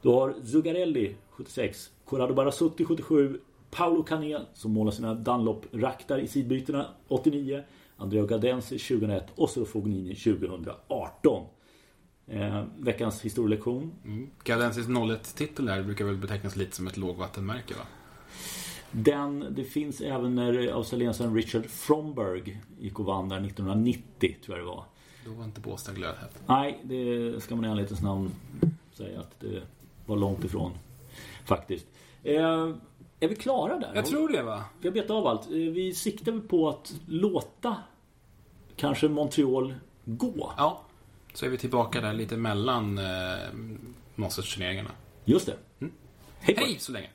Då 0.03 0.21
har 0.21 0.35
Zugarelli 0.45 1.15
76, 1.31 1.91
Corrado 2.05 2.35
Barasutti 2.35 2.85
77, 2.85 3.41
Paolo 3.71 4.03
Canet 4.03 4.43
som 4.55 4.73
målar 4.73 4.93
sina 4.93 5.15
Dunlop-raktar 5.15 6.19
i 6.19 6.29
sidbytena 6.29 6.87
89, 7.09 7.63
Andrea 7.97 8.27
Gadensi 8.27 8.79
2001 8.79 9.25
och 9.35 9.51
så 9.51 9.65
Fognini 9.65 10.15
2018. 10.15 11.47
Eh, 12.27 12.65
veckans 12.79 13.21
historielektion. 13.21 13.93
Mm. 14.05 14.31
Gadensis 14.45 14.87
01-titel 14.87 15.67
där 15.67 15.83
brukar 15.83 16.05
väl 16.05 16.17
betecknas 16.17 16.57
lite 16.57 16.77
som 16.77 16.87
ett 16.87 16.97
lågvattenmärke 16.97 17.75
va? 17.75 17.85
Den, 18.93 19.47
det 19.51 19.65
finns 19.65 20.01
även 20.01 20.35
när 20.35 20.73
australiensaren 20.73 21.35
Richard 21.35 21.67
Fromberg 21.67 22.61
gick 22.81 22.99
och 23.01 23.05
vann 23.07 23.29
där 23.29 23.37
1990 23.47 24.37
tror 24.45 24.59
jag 24.59 24.67
det 24.67 24.71
var. 24.71 24.85
Då 25.25 25.31
var 25.33 25.45
inte 25.45 25.61
Båstad 25.61 25.93
glödhet. 25.93 26.43
Nej, 26.47 26.81
det 26.83 27.41
ska 27.43 27.57
man 27.57 27.65
i 27.65 27.69
ärlighetens 27.69 28.03
namn 28.03 28.31
säga 28.93 29.21
att 29.21 29.41
det 29.41 29.63
var 30.07 30.17
långt 30.17 30.45
ifrån. 30.45 30.73
Faktiskt. 31.45 31.87
Eh, 32.25 32.71
är 33.21 33.29
vi 33.29 33.37
klara 33.37 33.79
där? 33.79 33.93
Jag 33.95 34.07
tror 34.07 34.29
det 34.29 34.43
va? 34.43 34.65
Vi 34.81 34.89
har 34.89 34.95
betat 34.95 35.11
av 35.11 35.27
allt. 35.27 35.47
Eh, 35.47 35.51
Vi 35.53 35.95
siktar 35.95 36.49
på 36.49 36.69
att 36.69 36.95
låta 37.07 37.77
kanske 38.77 39.09
Montreal 39.09 39.75
gå. 40.05 40.53
Ja. 40.57 40.83
Så 41.35 41.47
är 41.47 41.51
vi 41.51 41.59
tillbaka 41.59 42.01
där 42.01 42.13
lite 42.13 42.37
mellan 42.37 42.99
eh, 42.99 43.05
Masters-turneringarna. 44.15 44.91
Just 45.25 45.47
det. 45.47 45.57
Hej 46.41 46.55
på 46.55 46.63
er. 46.63 46.67
Hej 46.67 46.77
så 46.79 46.93
länge! 46.93 47.09